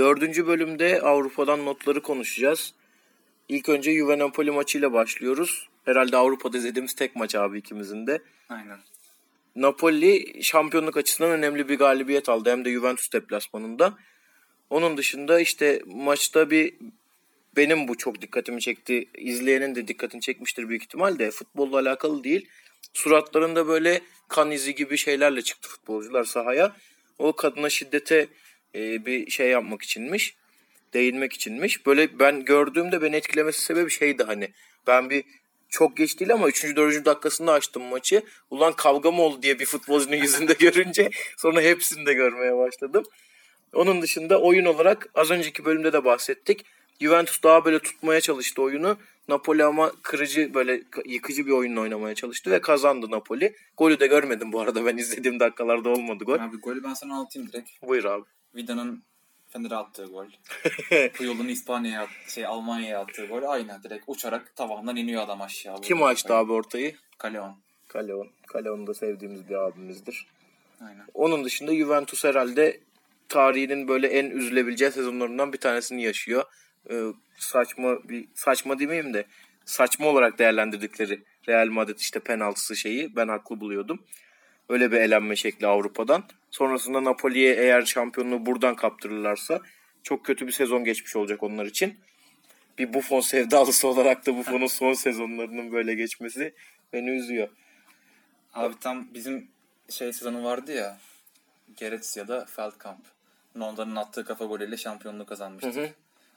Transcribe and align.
Dördüncü 0.00 0.46
bölümde 0.46 1.00
Avrupa'dan 1.00 1.64
notları 1.64 2.02
konuşacağız. 2.02 2.74
İlk 3.48 3.68
önce 3.68 3.92
Juve 3.92 4.18
Napoli 4.18 4.50
maçıyla 4.50 4.92
başlıyoruz. 4.92 5.68
Herhalde 5.84 6.16
Avrupa'da 6.16 6.58
izlediğimiz 6.58 6.94
tek 6.94 7.16
maç 7.16 7.34
abi 7.34 7.58
ikimizin 7.58 8.06
de. 8.06 8.22
Aynen. 8.48 8.78
Napoli 9.56 10.44
şampiyonluk 10.44 10.96
açısından 10.96 11.30
önemli 11.30 11.68
bir 11.68 11.78
galibiyet 11.78 12.28
aldı. 12.28 12.50
Hem 12.50 12.64
de 12.64 12.72
Juventus 12.72 13.12
deplasmanında. 13.12 13.94
Onun 14.70 14.96
dışında 14.96 15.40
işte 15.40 15.82
maçta 15.86 16.50
bir 16.50 16.74
benim 17.56 17.88
bu 17.88 17.96
çok 17.96 18.22
dikkatimi 18.22 18.60
çekti. 18.60 19.08
İzleyenin 19.18 19.74
de 19.74 19.88
dikkatini 19.88 20.20
çekmiştir 20.20 20.68
büyük 20.68 20.82
ihtimal 20.82 21.18
de 21.18 21.30
futbolla 21.30 21.78
alakalı 21.78 22.24
değil. 22.24 22.48
Suratlarında 22.92 23.68
böyle 23.68 24.00
kan 24.28 24.50
izi 24.50 24.74
gibi 24.74 24.96
şeylerle 24.96 25.42
çıktı 25.42 25.68
futbolcular 25.68 26.24
sahaya. 26.24 26.76
O 27.18 27.32
kadına 27.32 27.70
şiddete 27.70 28.28
e, 28.74 29.06
bir 29.06 29.30
şey 29.30 29.48
yapmak 29.48 29.82
içinmiş. 29.82 30.34
Değinmek 30.94 31.32
içinmiş. 31.32 31.86
Böyle 31.86 32.18
ben 32.18 32.44
gördüğümde 32.44 33.02
beni 33.02 33.16
etkilemesi 33.16 33.62
sebebi 33.62 33.90
şeydi 33.90 34.22
hani. 34.22 34.48
Ben 34.86 35.10
bir 35.10 35.24
çok 35.68 35.96
geç 35.96 36.20
değil 36.20 36.32
ama 36.32 36.48
3. 36.48 36.76
4. 36.76 37.04
dakikasında 37.04 37.52
açtım 37.52 37.82
maçı. 37.82 38.22
Ulan 38.50 38.72
kavga 38.72 39.10
mı 39.10 39.22
oldu 39.22 39.42
diye 39.42 39.58
bir 39.58 39.66
futbolcunun 39.66 40.16
yüzünde 40.16 40.52
görünce 40.58 41.10
sonra 41.36 41.60
hepsini 41.60 42.06
de 42.06 42.14
görmeye 42.14 42.56
başladım. 42.56 43.04
Onun 43.74 44.02
dışında 44.02 44.40
oyun 44.40 44.64
olarak 44.64 45.08
az 45.14 45.30
önceki 45.30 45.64
bölümde 45.64 45.92
de 45.92 46.04
bahsettik. 46.04 46.64
Juventus 47.00 47.42
daha 47.42 47.64
böyle 47.64 47.78
tutmaya 47.78 48.20
çalıştı 48.20 48.62
oyunu. 48.62 48.96
Napoli 49.28 49.64
ama 49.64 49.92
kırıcı 50.02 50.54
böyle 50.54 50.82
yıkıcı 51.04 51.46
bir 51.46 51.50
oyunla 51.50 51.80
oynamaya 51.80 52.14
çalıştı 52.14 52.50
ve 52.50 52.60
kazandı 52.60 53.10
Napoli. 53.10 53.54
Golü 53.76 54.00
de 54.00 54.06
görmedim 54.06 54.52
bu 54.52 54.60
arada 54.60 54.86
ben 54.86 54.96
izlediğim 54.96 55.40
dakikalarda 55.40 55.88
olmadı 55.88 56.24
gol. 56.24 56.38
Abi 56.38 56.56
golü 56.56 56.84
ben 56.84 56.94
sana 56.94 57.14
anlatayım 57.14 57.48
direkt. 57.48 57.70
Buyur 57.82 58.04
abi. 58.04 58.24
Vida'nın 58.54 59.02
Fener'e 59.48 59.74
attığı 59.74 60.04
gol. 60.04 60.26
Puyol'un 61.14 61.48
İspanya'ya 61.48 62.06
şey 62.28 62.46
Almanya'ya 62.46 63.00
attığı 63.00 63.26
gol 63.26 63.42
aynı 63.42 63.82
direkt 63.82 64.04
uçarak 64.06 64.56
tavandan 64.56 64.96
iniyor 64.96 65.22
adam 65.22 65.42
aşağı. 65.42 65.80
Kim 65.80 66.02
açtı 66.02 66.34
abi 66.34 66.52
ortayı? 66.52 66.96
Kaleon. 67.18 67.56
Kaleon. 67.88 68.28
Kaleon'u 68.46 68.86
da 68.86 68.94
sevdiğimiz 68.94 69.48
bir 69.48 69.54
abimizdir. 69.54 70.26
Aynen. 70.80 71.06
Onun 71.14 71.44
dışında 71.44 71.74
Juventus 71.74 72.24
herhalde 72.24 72.80
tarihinin 73.28 73.88
böyle 73.88 74.06
en 74.06 74.30
üzülebileceği 74.30 74.90
sezonlarından 74.90 75.52
bir 75.52 75.58
tanesini 75.58 76.02
yaşıyor. 76.02 76.44
Ee, 76.90 77.04
saçma 77.36 78.08
bir 78.08 78.28
saçma 78.34 78.78
demeyeyim 78.78 79.14
de 79.14 79.26
saçma 79.64 80.06
olarak 80.06 80.38
değerlendirdikleri 80.38 81.22
Real 81.48 81.68
Madrid 81.68 81.98
işte 81.98 82.20
penaltısı 82.20 82.76
şeyi 82.76 83.16
ben 83.16 83.28
haklı 83.28 83.60
buluyordum. 83.60 84.02
Öyle 84.68 84.92
bir 84.92 84.96
elenme 84.96 85.36
şekli 85.36 85.66
Avrupa'dan. 85.66 86.24
Sonrasında 86.50 87.04
Napoli'ye 87.04 87.54
eğer 87.54 87.82
şampiyonluğu 87.82 88.46
buradan 88.46 88.76
kaptırırlarsa 88.76 89.60
çok 90.02 90.24
kötü 90.24 90.46
bir 90.46 90.52
sezon 90.52 90.84
geçmiş 90.84 91.16
olacak 91.16 91.42
onlar 91.42 91.66
için. 91.66 91.98
Bir 92.78 92.94
Buffon 92.94 93.20
sevdalısı 93.20 93.88
olarak 93.88 94.26
da 94.26 94.36
Buffon'un 94.36 94.66
son 94.66 94.92
sezonlarının 94.92 95.72
böyle 95.72 95.94
geçmesi 95.94 96.54
beni 96.92 97.10
üzüyor. 97.10 97.48
Abi 98.54 98.74
tam 98.80 99.14
bizim 99.14 99.48
şey 99.88 100.12
sezonu 100.12 100.44
vardı 100.44 100.72
ya 100.72 100.98
Goretzka'da 101.80 102.44
Feldkamp. 102.44 103.00
Onların 103.60 103.96
attığı 103.96 104.24
kafa 104.24 104.44
golüyle 104.44 104.76
şampiyonluğu 104.76 105.26
kazanmıştık. 105.26 105.76
Hı 105.76 105.80
hı. 105.80 105.90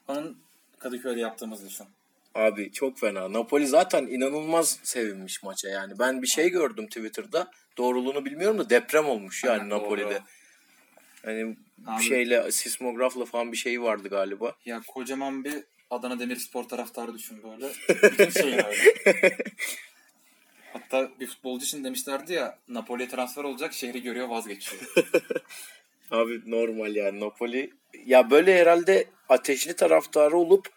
Onun 0.07 0.37
Kadıköy'de 0.79 1.19
yaptığımız 1.19 1.65
düşün. 1.65 1.87
Abi 2.35 2.71
çok 2.71 2.99
fena. 2.99 3.33
Napoli 3.33 3.67
zaten 3.67 4.07
inanılmaz 4.07 4.79
sevinmiş 4.83 5.43
maça 5.43 5.69
yani. 5.69 5.99
Ben 5.99 6.21
bir 6.21 6.27
şey 6.27 6.49
gördüm 6.49 6.87
Twitter'da. 6.87 7.51
Doğruluğunu 7.77 8.25
bilmiyorum 8.25 8.57
da 8.57 8.69
deprem 8.69 9.05
olmuş 9.05 9.43
yani 9.43 9.53
Aynen, 9.53 9.69
Napoli'de. 9.69 10.05
doğru. 10.05 10.19
Hani 11.25 11.55
Abi- 11.87 12.03
şeyle 12.03 12.51
sismografla 12.51 13.25
falan 13.25 13.51
bir 13.51 13.57
şey 13.57 13.81
vardı 13.81 14.07
galiba. 14.09 14.55
Ya 14.65 14.81
kocaman 14.87 15.43
bir 15.43 15.63
Adana 15.89 16.19
Demirspor 16.19 16.63
taraftarı 16.63 17.13
düşün 17.13 17.43
böyle. 17.43 17.71
Bütün 18.29 18.47
öyle. 18.51 19.37
Hatta 20.73 21.11
bir 21.19 21.27
futbolcu 21.27 21.65
için 21.65 21.83
demişlerdi 21.83 22.33
ya 22.33 22.59
Napoli'ye 22.67 23.09
transfer 23.09 23.43
olacak 23.43 23.73
şehri 23.73 24.01
görüyor 24.01 24.27
vazgeçiyor. 24.27 24.81
Abi 26.11 26.51
normal 26.51 26.95
yani 26.95 27.19
Napoli. 27.19 27.73
Ya 28.05 28.29
böyle 28.31 28.59
herhalde 28.59 29.05
ateşli 29.29 29.75
taraftarı 29.75 30.37
olup 30.37 30.67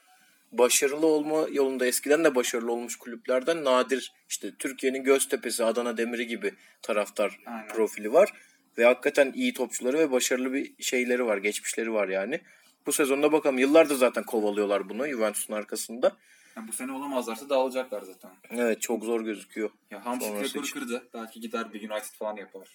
başarılı 0.59 1.06
olma 1.06 1.47
yolunda 1.53 1.87
eskiden 1.87 2.25
de 2.25 2.34
başarılı 2.34 2.72
olmuş 2.72 2.97
kulüplerden 2.97 3.65
nadir 3.65 4.12
işte 4.28 4.53
Türkiye'nin 4.59 5.05
Göztepe'si, 5.05 5.65
Adana 5.65 5.97
Demiri 5.97 6.27
gibi 6.27 6.55
taraftar 6.83 7.41
Aynen. 7.47 7.69
profili 7.69 8.12
var. 8.12 8.33
Ve 8.78 8.84
hakikaten 8.84 9.33
iyi 9.34 9.55
topçuları 9.55 9.99
ve 9.99 10.11
başarılı 10.11 10.53
bir 10.53 10.83
şeyleri 10.83 11.27
var, 11.27 11.37
geçmişleri 11.37 11.93
var 11.93 12.09
yani. 12.09 12.41
Bu 12.87 12.93
sezonda 12.93 13.33
bakalım 13.33 13.59
yıllardır 13.59 13.94
zaten 13.94 14.25
kovalıyorlar 14.25 14.89
bunu 14.89 15.09
Juventus'un 15.09 15.55
arkasında. 15.55 16.17
Yani 16.56 16.69
bu 16.69 16.73
sene 16.73 16.93
olamazlarsa 16.93 17.49
dağılacaklar 17.49 18.03
zaten. 18.03 18.31
Evet 18.50 18.83
çok 18.83 19.05
zor 19.05 19.21
gözüküyor. 19.21 19.71
Ya 19.91 20.06
Hamşik 20.06 20.31
rekoru 20.31 20.73
kırdı. 20.73 21.09
Belki 21.15 21.41
gider 21.41 21.73
bir 21.73 21.91
United 21.91 22.15
falan 22.19 22.37
yapar. 22.37 22.69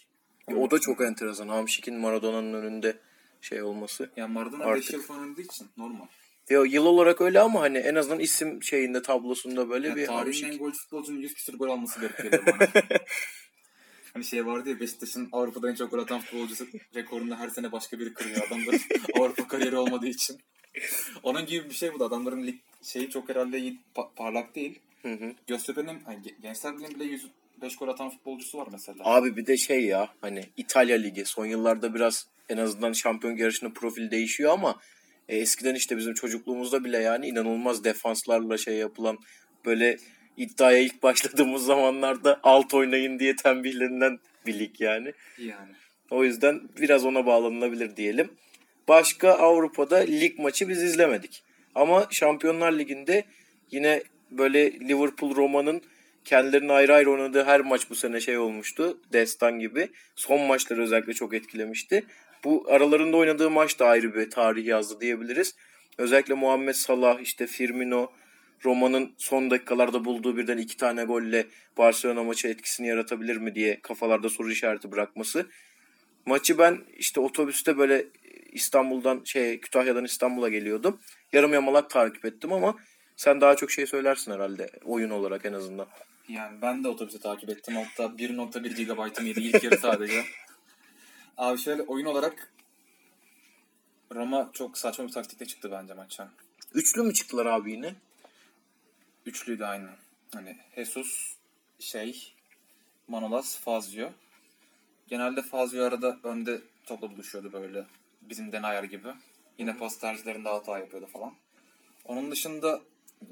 O 0.55 0.71
da 0.71 0.79
çok 0.79 1.01
enteresan. 1.01 1.47
Hamşik'in 1.47 1.95
Maradona'nın 1.95 2.53
önünde 2.53 2.97
şey 3.41 3.63
olması. 3.63 4.09
Ya 4.15 4.27
Maradona 4.27 4.63
Artık. 4.63 4.83
5 4.83 4.93
yıl 4.93 5.01
falan 5.01 5.35
için 5.35 5.67
normal. 5.77 6.05
Ya 6.51 6.63
yıl 6.65 6.85
olarak 6.85 7.21
öyle 7.21 7.39
ama 7.39 7.61
hani 7.61 7.77
en 7.77 7.95
azından 7.95 8.19
isim 8.19 8.63
şeyinde 8.63 9.01
tablosunda 9.01 9.69
böyle 9.69 9.87
Ya 9.87 9.95
bir 9.95 10.05
tarihin 10.05 10.43
Hamşik. 10.43 10.43
en 10.53 10.57
gol 10.57 10.71
futbolcunun 10.71 11.19
100 11.19 11.33
küsur 11.33 11.53
gol 11.53 11.69
alması 11.69 11.99
geliyor 12.01 12.43
bana. 12.47 12.67
hani 14.13 14.23
şey 14.23 14.45
vardı 14.45 14.69
ya 14.69 14.79
Beşiktaş'ın 14.79 15.29
Avrupa'da 15.31 15.69
en 15.69 15.75
çok 15.75 15.91
gol 15.91 15.99
atan 15.99 16.19
futbolcusu 16.21 16.67
rekorunu 16.95 17.35
her 17.35 17.49
sene 17.49 17.71
başka 17.71 17.99
biri 17.99 18.13
kırıyor 18.13 18.47
adamların 18.47 18.79
Avrupa 19.19 19.47
kariyeri 19.47 19.75
olmadığı 19.77 20.07
için. 20.07 20.37
Onun 21.23 21.45
gibi 21.45 21.69
bir 21.69 21.73
şey 21.75 21.93
bu 21.93 21.99
da 21.99 22.05
adamların 22.05 22.47
lig 22.47 22.55
şeyi 22.81 23.09
çok 23.09 23.29
herhalde 23.29 23.59
iyi, 23.59 23.79
pa- 23.95 24.15
parlak 24.15 24.55
değil. 24.55 24.79
Hı 25.01 25.11
hı. 25.13 25.33
Göztepe'nin 25.47 25.99
hani 26.05 26.17
Ge- 26.25 26.41
Gençler 26.41 26.73
Birliği'nin 26.75 26.95
bile 26.99 27.03
105 27.03 27.75
gol 27.75 27.87
atan 27.87 28.09
futbolcusu 28.09 28.57
var 28.57 28.67
mesela. 28.71 28.99
Abi 29.03 29.37
bir 29.37 29.45
de 29.45 29.57
şey 29.57 29.85
ya 29.85 30.09
hani 30.21 30.45
İtalya 30.57 30.97
Ligi 30.97 31.25
son 31.25 31.45
yıllarda 31.45 31.93
biraz 31.95 32.27
en 32.49 32.57
azından 32.57 32.93
şampiyon 32.93 33.37
yarışının 33.37 33.71
profili 33.73 34.11
değişiyor 34.11 34.51
ama 34.53 34.79
e, 35.31 35.37
eskiden 35.37 35.75
işte 35.75 35.97
bizim 35.97 36.13
çocukluğumuzda 36.13 36.83
bile 36.83 36.97
yani 36.97 37.27
inanılmaz 37.27 37.83
defanslarla 37.83 38.57
şey 38.57 38.75
yapılan 38.75 39.17
böyle 39.65 39.97
iddiaya 40.37 40.77
ilk 40.77 41.03
başladığımız 41.03 41.65
zamanlarda 41.65 42.39
alt 42.43 42.73
oynayın 42.73 43.19
diye 43.19 43.35
tembihlenilen 43.35 44.19
bir 44.45 44.59
lig 44.59 44.81
yani. 44.81 45.13
Yani. 45.37 45.71
O 46.09 46.23
yüzden 46.23 46.61
biraz 46.81 47.05
ona 47.05 47.25
bağlanılabilir 47.25 47.95
diyelim. 47.95 48.31
Başka 48.87 49.31
Avrupa'da 49.31 49.97
lig 49.97 50.39
maçı 50.39 50.69
biz 50.69 50.83
izlemedik. 50.83 51.43
Ama 51.75 52.07
Şampiyonlar 52.11 52.71
Ligi'nde 52.71 53.23
yine 53.71 54.03
böyle 54.31 54.79
Liverpool 54.79 55.35
Roma'nın 55.35 55.81
kendilerinin 56.25 56.69
ayrı 56.69 56.93
ayrı 56.93 57.11
oynadığı 57.11 57.43
her 57.43 57.59
maç 57.59 57.89
bu 57.89 57.95
sene 57.95 58.19
şey 58.19 58.37
olmuştu. 58.37 58.97
Destan 59.13 59.59
gibi. 59.59 59.89
Son 60.15 60.41
maçları 60.41 60.81
özellikle 60.81 61.13
çok 61.13 61.33
etkilemişti. 61.33 62.03
Bu 62.43 62.65
aralarında 62.69 63.17
oynadığı 63.17 63.49
maç 63.49 63.79
da 63.79 63.87
ayrı 63.87 64.15
bir 64.15 64.29
tarih 64.29 64.65
yazdı 64.65 65.01
diyebiliriz. 65.01 65.55
Özellikle 65.97 66.33
Muhammed 66.33 66.73
Salah, 66.73 67.19
işte 67.19 67.47
Firmino, 67.47 68.11
Roma'nın 68.65 69.13
son 69.17 69.51
dakikalarda 69.51 70.05
bulduğu 70.05 70.37
birden 70.37 70.57
iki 70.57 70.77
tane 70.77 71.03
golle 71.03 71.47
Barcelona 71.77 72.23
maçı 72.23 72.47
etkisini 72.47 72.87
yaratabilir 72.87 73.37
mi 73.37 73.55
diye 73.55 73.79
kafalarda 73.81 74.29
soru 74.29 74.51
işareti 74.51 74.91
bırakması. 74.91 75.47
Maçı 76.25 76.57
ben 76.57 76.79
işte 76.97 77.19
otobüste 77.19 77.77
böyle 77.77 78.05
İstanbul'dan 78.51 79.21
şey 79.25 79.59
Kütahya'dan 79.59 80.05
İstanbul'a 80.05 80.49
geliyordum. 80.49 80.99
Yarım 81.33 81.53
yamalak 81.53 81.89
takip 81.89 82.25
ettim 82.25 82.53
ama 82.53 82.75
sen 83.15 83.41
daha 83.41 83.55
çok 83.55 83.71
şey 83.71 83.87
söylersin 83.87 84.31
herhalde 84.31 84.69
oyun 84.83 85.09
olarak 85.09 85.45
en 85.45 85.53
azından. 85.53 85.87
Yani 86.29 86.61
ben 86.61 86.83
de 86.83 86.87
otobüse 86.87 87.19
takip 87.19 87.49
ettim. 87.49 87.75
Hatta 87.75 88.03
1.1 88.03 88.83
GB'ım 88.83 89.25
yedi 89.25 89.39
ilk 89.39 89.63
yarı 89.63 89.77
sadece. 89.77 90.23
Abi 91.41 91.57
şöyle 91.57 91.81
oyun 91.81 92.05
olarak 92.05 92.53
Roma 94.11 94.49
çok 94.53 94.77
saçma 94.77 95.07
bir 95.07 95.11
taktikle 95.11 95.45
çıktı 95.45 95.71
bence 95.71 95.93
maça. 95.93 96.29
Üçlü 96.73 97.03
mü 97.03 97.13
çıktılar 97.13 97.45
abi 97.45 97.71
yine? 97.71 97.95
Üçlüydü 99.25 99.63
aynı. 99.63 99.89
Hani 100.33 100.57
Jesus, 100.75 101.35
şey, 101.79 102.33
Manolas, 103.07 103.59
Fazio. 103.59 104.09
Genelde 105.07 105.41
Fazio 105.41 105.83
arada 105.83 106.19
önde 106.23 106.61
topla 106.85 107.11
buluşuyordu 107.11 107.53
böyle. 107.53 107.85
Bizim 108.21 108.51
Denayer 108.51 108.83
gibi. 108.83 109.09
Yine 109.57 109.77
pas 109.77 109.99
tercihlerinde 109.99 110.49
hata 110.49 110.79
yapıyordu 110.79 111.07
falan. 111.13 111.33
Onun 112.05 112.31
dışında 112.31 112.81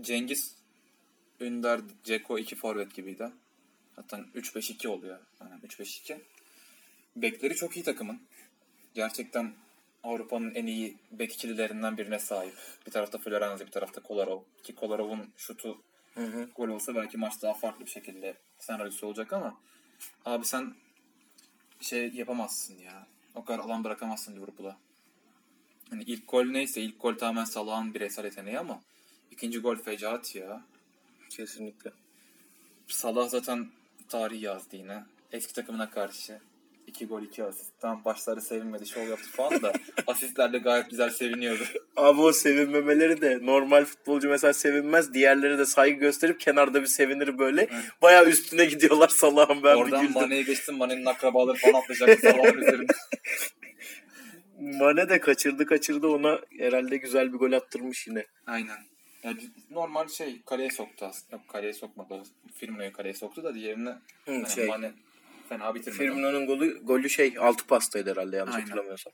Cengiz, 0.02 0.56
Ünder, 1.40 1.82
Ceko 2.04 2.40
iki 2.40 2.56
forvet 2.56 2.94
gibiydi. 2.94 3.32
Zaten 3.96 4.26
3-5-2 4.36 4.88
oluyor. 4.88 5.20
Yani 5.42 5.62
3-5-2. 5.62 6.20
Bekleri 7.16 7.56
çok 7.56 7.78
iyi 7.78 7.84
takımın. 7.84 8.22
Gerçekten 8.94 9.54
Avrupa'nın 10.04 10.56
en 10.56 10.66
iyi 10.66 10.98
bek 11.12 11.34
ikililerinden 11.34 11.98
birine 11.98 12.20
sahip. 12.20 12.54
Bir 12.88 12.92
tarafta 12.92 13.18
Florenzi, 13.18 13.66
bir 13.66 13.72
tarafta 13.72 14.02
Kolarov. 14.02 14.42
Ki 14.64 14.76
Kolarov'un 14.76 15.30
şutu 15.38 15.82
Hı 16.16 16.26
hı. 16.26 16.50
gol 16.56 16.68
olsa 16.68 16.96
belki 16.96 17.18
maç 17.18 17.42
daha 17.42 17.54
farklı 17.54 17.86
bir 17.86 17.92
şekilde 17.92 18.38
senaryosu 18.60 19.08
olacak 19.08 19.34
ama 19.34 19.58
abi 20.26 20.46
sen 20.46 20.76
şey 21.80 22.12
yapamazsın 22.14 22.78
ya. 22.78 23.08
O 23.36 23.46
kadar 23.46 23.60
alan 23.60 23.84
bırakamazsın 23.84 24.36
Liverpool'a. 24.36 24.78
Hani 25.90 26.04
ilk 26.04 26.28
gol 26.28 26.46
neyse 26.46 26.82
ilk 26.82 27.02
gol 27.02 27.16
tamamen 27.18 27.46
Salah'ın 27.46 27.94
bireysel 27.94 28.26
yeteneği 28.26 28.60
ama 28.60 28.82
ikinci 29.32 29.60
gol 29.60 29.76
fecaat 29.76 30.36
ya. 30.36 30.62
Kesinlikle. 31.30 31.92
Salah 32.88 33.30
zaten 33.30 33.70
tarih 34.10 34.42
yazdı 34.42 34.76
yine. 34.76 35.04
Eski 35.32 35.54
takımına 35.54 35.90
karşı. 35.90 36.40
2 36.90 37.08
gol 37.08 37.22
2 37.22 37.44
asist. 37.44 37.72
Tam 37.80 38.06
başları 38.06 38.42
sevinmedi 38.42 38.88
şov 38.88 39.08
yaptı 39.08 39.30
falan 39.32 39.62
da 39.62 39.74
asistlerle 40.08 40.58
gayet 40.58 40.90
güzel 40.90 41.10
seviniyordu. 41.10 41.64
Abi 41.96 42.22
o 42.22 42.32
sevinmemeleri 42.32 43.22
de 43.22 43.40
normal 43.42 43.86
futbolcu 43.86 44.30
mesela 44.30 44.54
sevinmez. 44.54 45.14
Diğerleri 45.14 45.58
de 45.58 45.66
saygı 45.66 46.00
gösterip 46.00 46.40
kenarda 46.40 46.82
bir 46.82 46.88
sevinir 46.88 47.38
böyle. 47.38 47.68
Baya 48.02 48.26
üstüne 48.26 48.66
gidiyorlar 48.66 49.08
Salah'ın 49.08 49.64
ben 49.64 49.76
bir 49.76 49.82
Oradan 49.82 50.02
güldüm. 50.02 50.22
Mane'ye 50.22 50.42
geçtim. 50.42 50.78
Mane'nin 50.78 51.06
akrabaları 51.06 51.58
falan 51.58 51.74
atlayacak 51.74 52.20
Salah'ın 52.20 52.58
üzerinde. 52.58 52.94
Mane 54.60 55.10
de 55.10 55.20
kaçırdı 55.20 55.66
kaçırdı 55.66 56.08
ona 56.08 56.40
herhalde 56.60 56.98
güzel 56.98 57.34
bir 57.34 57.38
gol 57.38 57.52
attırmış 57.52 58.08
yine. 58.08 58.26
Aynen. 58.48 58.78
Yani 59.24 59.38
normal 59.72 60.08
şey 60.08 60.42
kaleye 60.46 60.70
soktu 60.70 61.06
aslında. 61.06 61.36
Yok 61.36 61.48
kaleye 61.48 61.74
sokmadı. 61.74 62.24
Firmino'yu 62.56 62.94
kaleye 62.94 63.14
soktu 63.14 63.44
da 63.44 63.56
diğerine 63.56 63.90
Hı, 63.90 64.32
hani 64.32 64.50
şey. 64.50 64.68
Mane 64.68 64.92
fena 65.50 65.76
bitirmedi. 65.76 65.98
Firmino'nun 65.98 66.46
golü, 66.46 66.80
golü 66.84 67.10
şey 67.10 67.34
altı 67.40 67.68
pastaydı 67.68 68.12
herhalde 68.12 68.36
yanlış 68.36 68.56
Aynen. 68.56 68.66
hatırlamıyorsam. 68.66 69.14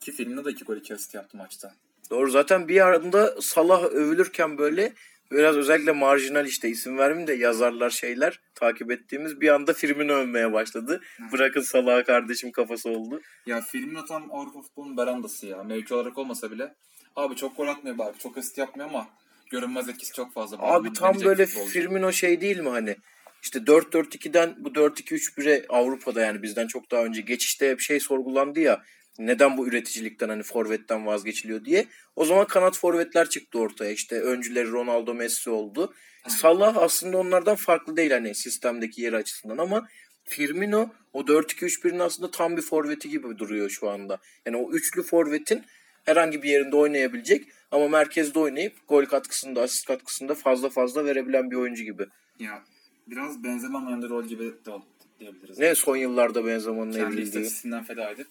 Ki 0.00 0.12
Firmino 0.12 0.44
da 0.44 0.50
2 0.50 0.64
gol 0.64 0.76
2 0.76 0.94
asist 0.94 1.14
yaptı 1.14 1.36
maçta. 1.36 1.74
Doğru 2.10 2.30
zaten 2.30 2.68
bir 2.68 2.80
anda 2.80 3.40
Salah 3.40 3.84
övülürken 3.84 4.58
böyle 4.58 4.92
biraz 5.30 5.56
özellikle 5.56 5.92
marjinal 5.92 6.46
işte 6.46 6.68
isim 6.68 6.98
vermeyeyim 6.98 7.26
de 7.26 7.32
yazarlar 7.32 7.90
şeyler 7.90 8.40
takip 8.54 8.90
ettiğimiz 8.90 9.40
bir 9.40 9.48
anda 9.48 9.72
Firmino 9.72 10.12
övmeye 10.12 10.52
başladı. 10.52 11.00
Bırakın 11.32 11.60
Salah'a 11.60 12.04
kardeşim 12.04 12.52
kafası 12.52 12.90
oldu. 12.90 13.20
Ya 13.46 13.60
Firmino 13.60 14.04
tam 14.04 14.32
Avrupa 14.32 14.62
futbolunun 14.62 14.96
berandası 14.96 15.46
ya. 15.46 15.62
Mevki 15.62 15.94
olarak 15.94 16.18
olmasa 16.18 16.50
bile. 16.50 16.74
Abi 17.16 17.36
çok 17.36 17.56
gol 17.56 17.68
atmıyor 17.68 17.98
belki. 17.98 18.18
Çok 18.18 18.38
asist 18.38 18.58
yapmıyor 18.58 18.88
ama 18.88 19.08
görünmez 19.50 19.88
etkisi 19.88 20.12
çok 20.12 20.32
fazla. 20.32 20.56
Abi 20.60 20.92
tam 20.92 21.20
böyle 21.24 21.46
futbolcu. 21.46 21.70
Firmino 21.70 22.12
şey 22.12 22.40
değil 22.40 22.58
mi 22.58 22.68
hani? 22.68 22.96
İşte 23.42 23.58
4-4-2'den 23.58 24.54
bu 24.58 24.68
4-2-3-1'e 24.68 25.66
Avrupa'da 25.68 26.20
yani 26.20 26.42
bizden 26.42 26.66
çok 26.66 26.90
daha 26.90 27.04
önce 27.04 27.20
geçişte 27.20 27.70
hep 27.70 27.80
şey 27.80 28.00
sorgulandı 28.00 28.60
ya. 28.60 28.82
Neden 29.18 29.56
bu 29.56 29.68
üreticilikten 29.68 30.28
hani 30.28 30.42
forvetten 30.42 31.06
vazgeçiliyor 31.06 31.64
diye. 31.64 31.86
O 32.16 32.24
zaman 32.24 32.46
kanat 32.46 32.78
forvetler 32.78 33.28
çıktı 33.28 33.58
ortaya. 33.58 33.90
İşte 33.90 34.20
öncüleri 34.20 34.70
Ronaldo 34.70 35.14
Messi 35.14 35.50
oldu. 35.50 35.94
Salah 36.28 36.76
aslında 36.76 37.18
onlardan 37.18 37.56
farklı 37.56 37.96
değil 37.96 38.10
hani 38.10 38.34
sistemdeki 38.34 39.02
yeri 39.02 39.16
açısından 39.16 39.58
ama 39.58 39.88
Firmino 40.24 40.90
o 41.12 41.20
4-2-3-1'in 41.20 41.98
aslında 41.98 42.30
tam 42.30 42.56
bir 42.56 42.62
forveti 42.62 43.08
gibi 43.08 43.38
duruyor 43.38 43.70
şu 43.70 43.90
anda. 43.90 44.18
Yani 44.46 44.56
o 44.56 44.72
üçlü 44.72 45.02
forvetin 45.02 45.64
herhangi 46.04 46.42
bir 46.42 46.48
yerinde 46.48 46.76
oynayabilecek 46.76 47.44
ama 47.70 47.88
merkezde 47.88 48.38
oynayıp 48.38 48.88
gol 48.88 49.04
katkısında, 49.04 49.62
asist 49.62 49.86
katkısında 49.86 50.34
fazla 50.34 50.68
fazla 50.68 51.04
verebilen 51.04 51.50
bir 51.50 51.56
oyuncu 51.56 51.84
gibi. 51.84 52.06
Ya 52.38 52.62
biraz 53.06 53.44
Benzema'nın 53.44 54.08
rol 54.08 54.24
gibi 54.24 54.44
de 54.44 54.72
diyebiliriz. 55.20 55.58
Ne 55.58 55.74
son 55.74 55.96
yıllarda 55.96 56.46
Benzema'nın 56.46 56.92
Kendi 56.92 57.04
evliliği. 57.06 57.24
istatistiğinden 57.24 57.84
feda 57.84 58.10
edip 58.10 58.28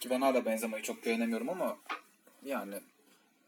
ki 0.00 0.10
ben 0.10 0.20
hala 0.20 0.44
Benzema'yı 0.44 0.82
çok 0.82 1.06
beğenemiyorum 1.06 1.48
ama 1.48 1.76
yani 2.44 2.74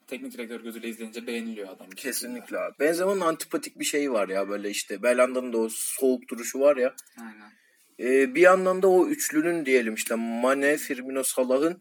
teknik 0.06 0.32
direktör 0.32 0.60
gözüyle 0.60 0.88
izleyince 0.88 1.26
beğeniliyor 1.26 1.68
adam. 1.68 1.90
Kesinlikle 1.90 2.58
abi. 2.58 2.74
Benzema'nın 2.80 3.20
antipatik 3.20 3.78
bir 3.78 3.84
şeyi 3.84 4.12
var 4.12 4.28
ya 4.28 4.48
böyle 4.48 4.70
işte 4.70 5.02
Belanda'nın 5.02 5.52
da 5.52 5.58
o 5.58 5.68
soğuk 5.68 6.28
duruşu 6.28 6.60
var 6.60 6.76
ya. 6.76 6.94
Aynen. 7.18 7.52
Ee, 8.00 8.34
bir 8.34 8.40
yandan 8.40 8.82
da 8.82 8.88
o 8.88 9.06
üçlünün 9.06 9.66
diyelim 9.66 9.94
işte 9.94 10.14
Mane, 10.14 10.76
Firmino, 10.76 11.22
Salah'ın 11.22 11.78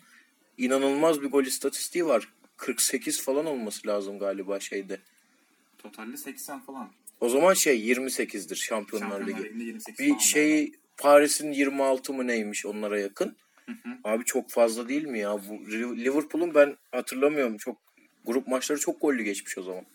inanılmaz 0.58 1.22
bir 1.22 1.28
gol 1.28 1.44
istatistiği 1.44 2.06
var. 2.06 2.28
48 2.58 3.22
falan 3.22 3.46
olması 3.46 3.88
lazım 3.88 4.20
galiba 4.20 4.60
şeyde. 4.60 5.00
Totalde 5.78 6.18
80 6.18 6.60
falan. 6.60 6.90
O 7.22 7.30
zaman 7.30 7.54
şey 7.54 7.92
28'dir 7.92 8.56
Şampiyonlar 8.56 9.08
Şampiyonlar 9.08 9.28
Ligi. 9.28 9.44
Ligi'nde 9.44 9.64
28 9.64 10.00
Bir 10.06 10.20
şey 10.20 10.72
Paris'in 10.98 11.52
26 11.52 12.14
mı 12.14 12.28
neymiş 12.28 12.66
onlara 12.66 13.00
yakın. 13.00 13.36
Abi 14.04 14.26
çok 14.26 14.50
fazla 14.50 14.90
değil 14.90 15.04
mi 15.04 15.20
ya? 15.20 15.40
Bu 15.50 15.72
Liverpool'un 15.98 16.56
ben 16.56 16.78
hatırlamıyorum. 16.92 17.58
Çok 17.58 17.78
grup 18.26 18.48
maçları 18.48 18.80
çok 18.80 19.02
gollü 19.02 19.24
geçmiş 19.24 19.58
o 19.58 19.64
zaman. 19.64 19.86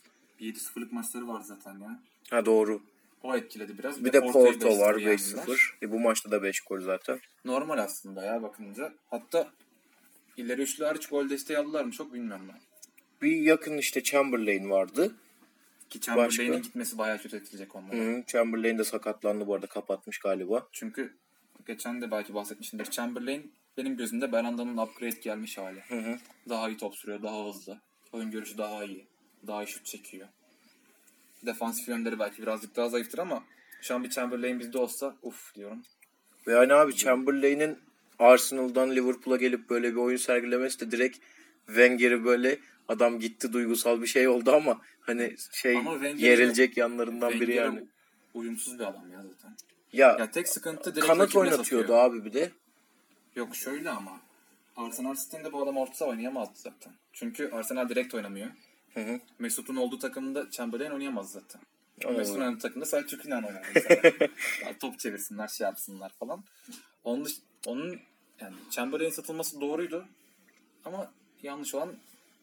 7-0'lık 0.40 0.92
maçları 0.92 1.28
var 1.28 1.40
zaten 1.40 1.72
ya. 1.80 2.02
Ha 2.30 2.46
doğru. 2.46 2.82
O 3.22 3.36
etkiledi 3.36 3.78
biraz. 3.78 4.04
Bir 4.04 4.12
de 4.12 4.20
Porto'yu 4.20 4.58
Porto 4.58 4.78
var 4.78 4.94
5-0 4.94 5.00
yendiler. 5.00 5.44
5-0. 5.44 5.58
E 5.82 5.92
bu 5.92 6.00
maçta 6.00 6.30
da 6.30 6.42
5 6.42 6.60
gol 6.60 6.80
zaten. 6.80 7.20
Normal 7.44 7.78
aslında 7.78 8.24
ya 8.24 8.42
bakınca. 8.42 8.92
Hatta 9.10 9.50
ileri 10.36 10.62
üçlü 10.62 10.84
hariç 10.84 11.06
gol 11.06 11.30
desteği 11.30 11.58
aldılar 11.58 11.84
mı 11.84 11.92
çok 11.92 12.14
bilmiyorum 12.14 12.46
ben. 12.52 12.60
Bir 13.22 13.36
yakın 13.36 13.78
işte 13.78 14.02
Chamberlain 14.02 14.70
vardı. 14.70 15.14
Ki 16.00 16.06
Chamberlain'in 16.06 16.62
gitmesi 16.62 16.98
bayağı 16.98 17.18
kötü 17.18 17.36
etkileyecek 17.36 17.76
onları. 17.76 17.96
Hı, 17.96 18.24
Chamberlain 18.26 18.78
de 18.78 18.84
sakatlandı 18.84 19.46
bu 19.46 19.54
arada 19.54 19.66
kapatmış 19.66 20.18
galiba. 20.18 20.68
Çünkü 20.72 21.16
geçen 21.66 22.02
de 22.02 22.10
belki 22.10 22.34
bahsetmişimdir. 22.34 22.90
Chamberlain 22.90 23.52
benim 23.78 23.96
gözümde 23.96 24.32
Belanda'nın 24.32 24.76
upgrade 24.76 25.20
gelmiş 25.20 25.58
hali. 25.58 25.80
hı. 25.88 26.18
Daha 26.48 26.68
iyi 26.68 26.76
top 26.76 26.96
sürüyor, 26.96 27.22
daha 27.22 27.48
hızlı. 27.48 27.80
Oyun 28.12 28.30
görüşü 28.30 28.58
daha 28.58 28.84
iyi. 28.84 29.06
Daha 29.46 29.62
iyi 29.64 29.66
şut 29.66 29.86
çekiyor. 29.86 30.28
Defansif 31.46 31.88
yönleri 31.88 32.18
belki 32.18 32.42
birazcık 32.42 32.76
daha 32.76 32.88
zayıftır 32.88 33.18
ama 33.18 33.44
şu 33.82 33.94
an 33.94 34.04
bir 34.04 34.10
Chamberlain 34.10 34.60
bizde 34.60 34.78
olsa 34.78 35.16
uf 35.22 35.54
diyorum. 35.54 35.82
Ve 36.46 36.52
yani 36.52 36.74
abi 36.74 36.96
Chamberlain'in 36.96 37.78
Arsenal'dan 38.18 38.90
Liverpool'a 38.90 39.36
gelip 39.36 39.70
böyle 39.70 39.90
bir 39.92 39.96
oyun 39.96 40.16
sergilemesi 40.16 40.80
de 40.80 40.90
direkt 40.90 41.18
Wenger'i 41.66 42.24
böyle 42.24 42.58
adam 42.88 43.20
gitti 43.20 43.52
duygusal 43.52 44.02
bir 44.02 44.06
şey 44.06 44.28
oldu 44.28 44.52
ama 44.52 44.80
hani 45.00 45.36
şey 45.52 45.76
Ama 45.76 45.92
Wenger'e- 45.92 46.26
yerilecek 46.30 46.76
yanlarından 46.76 47.32
biri 47.32 47.54
yani. 47.54 47.84
Uyumsuz 48.34 48.78
bir 48.78 48.84
adam 48.84 49.12
ya 49.12 49.22
zaten. 49.22 49.56
Ya, 49.92 50.16
Ya 50.18 50.30
tek 50.30 50.48
sıkıntı 50.48 50.94
direkt 50.94 51.06
kanat 51.06 51.36
oynatıyordu 51.36 51.82
satıyor. 51.86 52.04
abi 52.04 52.24
bir 52.24 52.32
de. 52.32 52.50
Yok 53.36 53.56
şöyle 53.56 53.90
ama. 53.90 54.20
Arsenal 54.76 55.14
sisteminde 55.14 55.52
bu 55.52 55.62
adam 55.62 55.76
orta 55.76 56.04
oynayamazdı 56.04 56.58
zaten. 56.58 56.92
Çünkü 57.12 57.50
Arsenal 57.52 57.88
direkt 57.88 58.14
oynamıyor. 58.14 58.48
Hı 58.94 59.00
hı. 59.00 59.20
Mesut'un 59.38 59.76
olduğu 59.76 59.98
takımda 59.98 60.50
Chamberlain 60.50 60.90
oynayamaz 60.90 61.32
zaten. 61.32 61.60
Mesut'un 62.16 62.40
oynadığı 62.40 62.58
takımda 62.58 62.86
Selçuk 62.86 63.26
İnan 63.26 63.44
oynar 63.44 63.62
top 64.80 64.98
çevirsinler, 64.98 65.48
şey 65.48 65.64
yapsınlar 65.64 66.12
falan. 66.20 66.44
Onun, 67.04 67.28
onun 67.66 68.00
yani 68.40 68.54
Chamberlain 68.70 69.10
satılması 69.10 69.60
doğruydu. 69.60 70.06
Ama 70.84 71.12
yanlış 71.42 71.74
olan 71.74 71.92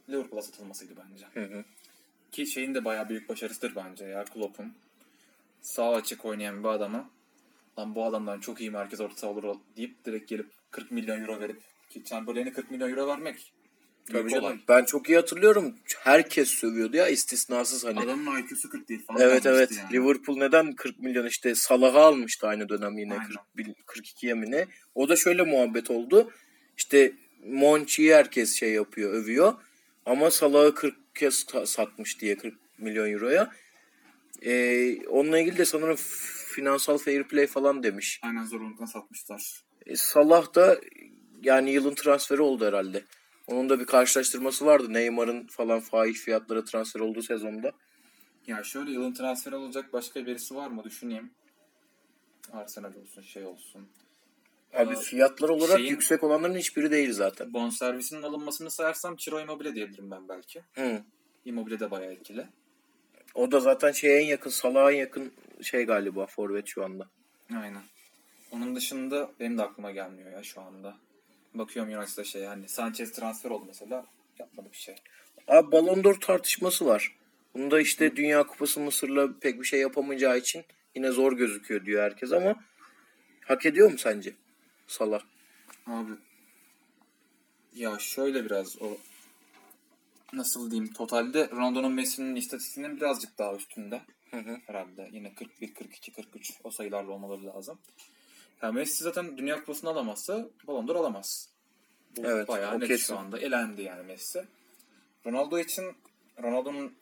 Liverpool'a 0.10 0.42
satılmasıydı 0.42 0.94
bence. 0.98 1.26
Hı 1.34 1.56
hı. 1.56 1.64
Ki 2.32 2.46
şeyin 2.48 2.76
de 2.76 2.86
bayağı 2.86 3.10
büyük 3.10 3.30
başarısıdır 3.30 3.76
bence 3.76 4.06
ya 4.06 4.24
Klopp'un. 4.26 4.74
Sağ 5.62 5.90
açık 5.90 6.26
oynayan 6.26 6.64
bir 6.64 6.70
adama 6.70 7.10
lan 7.80 7.96
bu 7.96 8.06
adamdan 8.06 8.40
çok 8.40 8.62
iyi 8.62 8.72
merkez 8.72 9.02
orta 9.02 9.28
olur 9.28 9.56
deyip 9.78 10.06
direkt 10.06 10.30
gelip 10.30 10.48
40 10.72 10.92
milyon 10.92 11.22
euro 11.22 11.40
verip 11.40 11.62
ki 11.90 12.04
Chamberlain'e 12.04 12.54
40 12.54 12.72
milyon 12.72 12.90
euro 12.90 13.08
vermek 13.08 13.54
Tabii 14.08 14.20
olay. 14.20 14.30
canım. 14.30 14.62
Ben 14.68 14.86
çok 14.86 15.10
iyi 15.10 15.16
hatırlıyorum. 15.16 15.76
Herkes 16.00 16.50
sövüyordu 16.50 16.98
ya 16.98 17.08
istisnasız 17.08 17.86
hani. 17.86 18.00
Adamın 18.00 18.38
IQ'su 18.42 18.70
40 18.70 18.90
değil 18.90 19.06
falan. 19.06 19.22
Evet 19.22 19.46
evet. 19.46 19.72
yani. 19.78 19.94
Liverpool 19.94 20.38
neden 20.38 20.74
40 20.76 21.00
milyon 21.00 21.26
işte 21.26 21.56
Salah'ı 21.56 22.00
almıştı 22.00 22.48
aynı 22.48 22.70
dönem 22.70 22.98
yine 22.98 23.14
Aynen. 23.14 23.28
40 23.28 23.58
bil- 23.58 23.74
42'ye 23.88 24.34
mi 24.34 24.52
ne? 24.52 24.66
O 24.96 25.10
da 25.10 25.16
şöyle 25.16 25.44
muhabbet 25.44 25.92
oldu. 25.92 26.32
İşte 26.78 27.14
Monchi'yi 27.46 28.16
herkes 28.16 28.56
şey 28.60 28.74
yapıyor, 28.74 29.14
övüyor. 29.14 29.54
Ama 30.06 30.32
Salah'ı 30.32 30.76
40 30.76 31.16
kez 31.16 31.34
sa- 31.44 31.66
satmış 31.68 32.20
diye 32.22 32.38
40 32.38 32.54
milyon 32.78 33.12
euroya. 33.12 33.52
Ee, 34.42 35.06
onunla 35.08 35.40
ilgili 35.40 35.58
de 35.58 35.66
sanırım 35.66 35.96
finansal 36.56 36.98
fair 36.98 37.24
play 37.24 37.48
falan 37.48 37.84
demiş. 37.84 38.20
Aynen 38.24 38.44
zorunlulukla 38.46 38.88
satmışlar. 38.88 39.64
E, 39.86 39.96
Salah 39.96 40.56
da 40.56 40.80
yani 41.44 41.72
yılın 41.72 41.96
transferi 41.96 42.42
oldu 42.42 42.66
herhalde. 42.66 43.04
Onun 43.48 43.70
da 43.70 43.80
bir 43.80 43.86
karşılaştırması 43.86 44.66
vardı. 44.66 44.94
Neymar'ın 44.94 45.48
falan 45.48 45.80
fahiş 45.80 46.20
fiyatlara 46.20 46.64
transfer 46.64 47.00
olduğu 47.00 47.22
sezonda. 47.22 47.72
Ya 48.48 48.64
şöyle 48.64 48.92
yılın 48.92 49.14
transferi 49.14 49.56
olacak 49.56 49.94
başka 49.94 50.26
birisi 50.26 50.56
var 50.56 50.68
mı 50.68 50.84
düşüneyim. 50.84 51.32
Arsenal 52.54 52.94
olsun 52.96 53.22
şey 53.22 53.46
olsun. 53.46 53.88
Abi 54.74 54.96
fiyatlar 54.96 55.50
olarak 55.50 55.78
şeyin- 55.78 55.90
yüksek 55.90 56.24
olanların 56.24 56.56
hiçbiri 56.56 56.92
değil 56.92 57.12
zaten. 57.14 57.54
Bonservisinin 57.54 58.24
alınmasını 58.24 58.72
sayarsam 58.72 59.16
Ciro 59.16 59.40
Immobile 59.40 59.76
diyebilirim 59.76 60.12
ben 60.12 60.30
belki. 60.30 60.62
Hı. 60.74 61.02
Immobile 61.46 61.80
de 61.80 61.92
bayağı 61.92 62.12
etkili. 62.14 62.48
O 63.36 63.52
da 63.52 63.60
zaten 63.60 63.92
şeye 63.92 64.20
en 64.22 64.26
yakın, 64.26 64.50
Salah'a 64.50 64.92
en 64.92 64.98
yakın 64.98 65.32
şey 65.62 65.84
galiba 65.84 66.26
forvet 66.26 66.68
şu 66.68 66.84
anda. 66.86 67.08
Aynen. 67.62 67.82
Onun 68.52 68.76
dışında 68.76 69.32
benim 69.40 69.58
de 69.58 69.62
aklıma 69.64 69.92
gelmiyor 69.92 70.32
ya 70.32 70.44
şu 70.44 70.62
anda. 70.62 70.96
Bakıyorum 71.54 71.94
United'da 71.94 72.24
şey 72.24 72.44
hani 72.46 72.70
Sanchez 72.70 73.12
transfer 73.12 73.50
oldu 73.50 73.64
mesela. 73.68 74.06
Yapmadı 74.40 74.68
bir 74.72 74.78
şey. 74.78 74.96
Abi 75.48 75.72
Ballon 75.72 76.04
d'Or 76.04 76.16
tartışması 76.16 76.86
var. 76.86 77.16
Bunda 77.54 77.82
işte 77.82 78.16
Dünya 78.16 78.44
Kupası 78.44 78.80
Mısır'la 78.80 79.30
pek 79.42 79.60
bir 79.60 79.66
şey 79.66 79.80
yapamayacağı 79.80 80.38
için 80.38 80.64
yine 80.96 81.12
zor 81.12 81.34
gözüküyor 81.34 81.86
diyor 81.86 82.04
herkes 82.04 82.32
ama 82.32 82.56
hak 83.46 83.66
ediyor 83.66 83.92
mu 83.92 83.98
sence 83.98 84.34
Salah? 84.94 85.22
Abi 85.88 86.12
ya 87.74 88.00
şöyle 88.00 88.46
biraz 88.46 88.82
o 88.82 88.98
nasıl 90.34 90.72
diyeyim 90.72 90.94
totalde 90.94 91.50
Ronaldo'nun 91.50 91.92
Messi'nin 91.92 92.36
istatistiğinin 92.36 92.98
birazcık 92.98 93.38
daha 93.38 93.56
üstünde. 93.56 94.02
Hı 94.32 94.38
hı. 94.38 94.58
Herhalde 94.68 95.10
yine 95.12 95.36
41, 95.36 95.74
42, 95.74 96.12
43 96.12 96.52
o 96.64 96.72
sayılarla 96.72 97.12
olmaları 97.12 97.46
lazım. 97.46 97.80
Yani 98.62 98.76
Messi 98.76 99.04
zaten 99.04 99.38
Dünya 99.38 99.60
Kupası'nı 99.60 99.90
alamazsa 99.90 100.48
Ballon 100.68 100.88
d'Or 100.88 100.96
alamaz. 100.96 101.50
Bu 102.18 102.22
Evet, 102.26 102.48
bayağı 102.48 102.80
net 102.80 102.88
kesin. 102.88 103.14
şu 103.14 103.20
anda. 103.20 103.40
Elendi 103.40 103.82
yani 103.82 104.04
Messi. 104.04 104.46
Ronaldo 105.26 105.60
için 105.60 105.86
Ronaldo'nun 106.44 106.94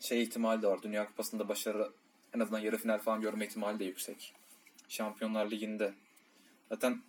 şey 0.00 0.22
ihtimali 0.22 0.62
de 0.62 0.66
var. 0.66 0.82
Dünya 0.82 1.06
Kupası'nda 1.06 1.48
başarı 1.48 1.92
en 2.34 2.40
azından 2.40 2.58
yarı 2.58 2.76
final 2.78 2.98
falan 2.98 3.20
görme 3.20 3.46
ihtimali 3.46 3.78
de 3.78 3.84
yüksek. 3.84 4.34
Şampiyonlar 4.88 5.50
Ligi'nde. 5.50 5.94
Zaten 6.68 7.02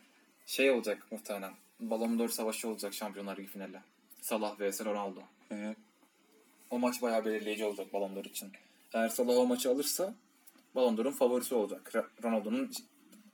şey 0.48 0.72
olacak 0.72 1.08
muhtemelen. 1.12 1.54
Ballon 1.80 2.20
d'Or 2.20 2.30
savaşı 2.30 2.70
olacak 2.70 2.94
Şampiyonlar 2.94 3.38
Ligi 3.38 3.48
finali. 3.48 3.80
Salah 4.22 4.60
vs 4.60 4.82
Ronaldo. 4.82 5.20
Hı 5.50 5.56
hı. 5.56 5.76
O 6.70 6.80
maç 6.80 7.02
bayağı 7.02 7.26
belirleyici 7.26 7.66
olacak 7.66 7.94
Ballon 7.94 8.16
d'Or 8.16 8.26
için. 8.26 8.52
Eğer 8.94 9.10
Salah 9.10 9.38
o 9.38 9.46
maçı 9.46 9.70
alırsa 9.70 10.14
Ballon 10.76 10.98
d'Or'un 10.98 11.12
favorisi 11.12 11.56
olacak. 11.56 11.94
Ronaldo'nun 12.24 12.72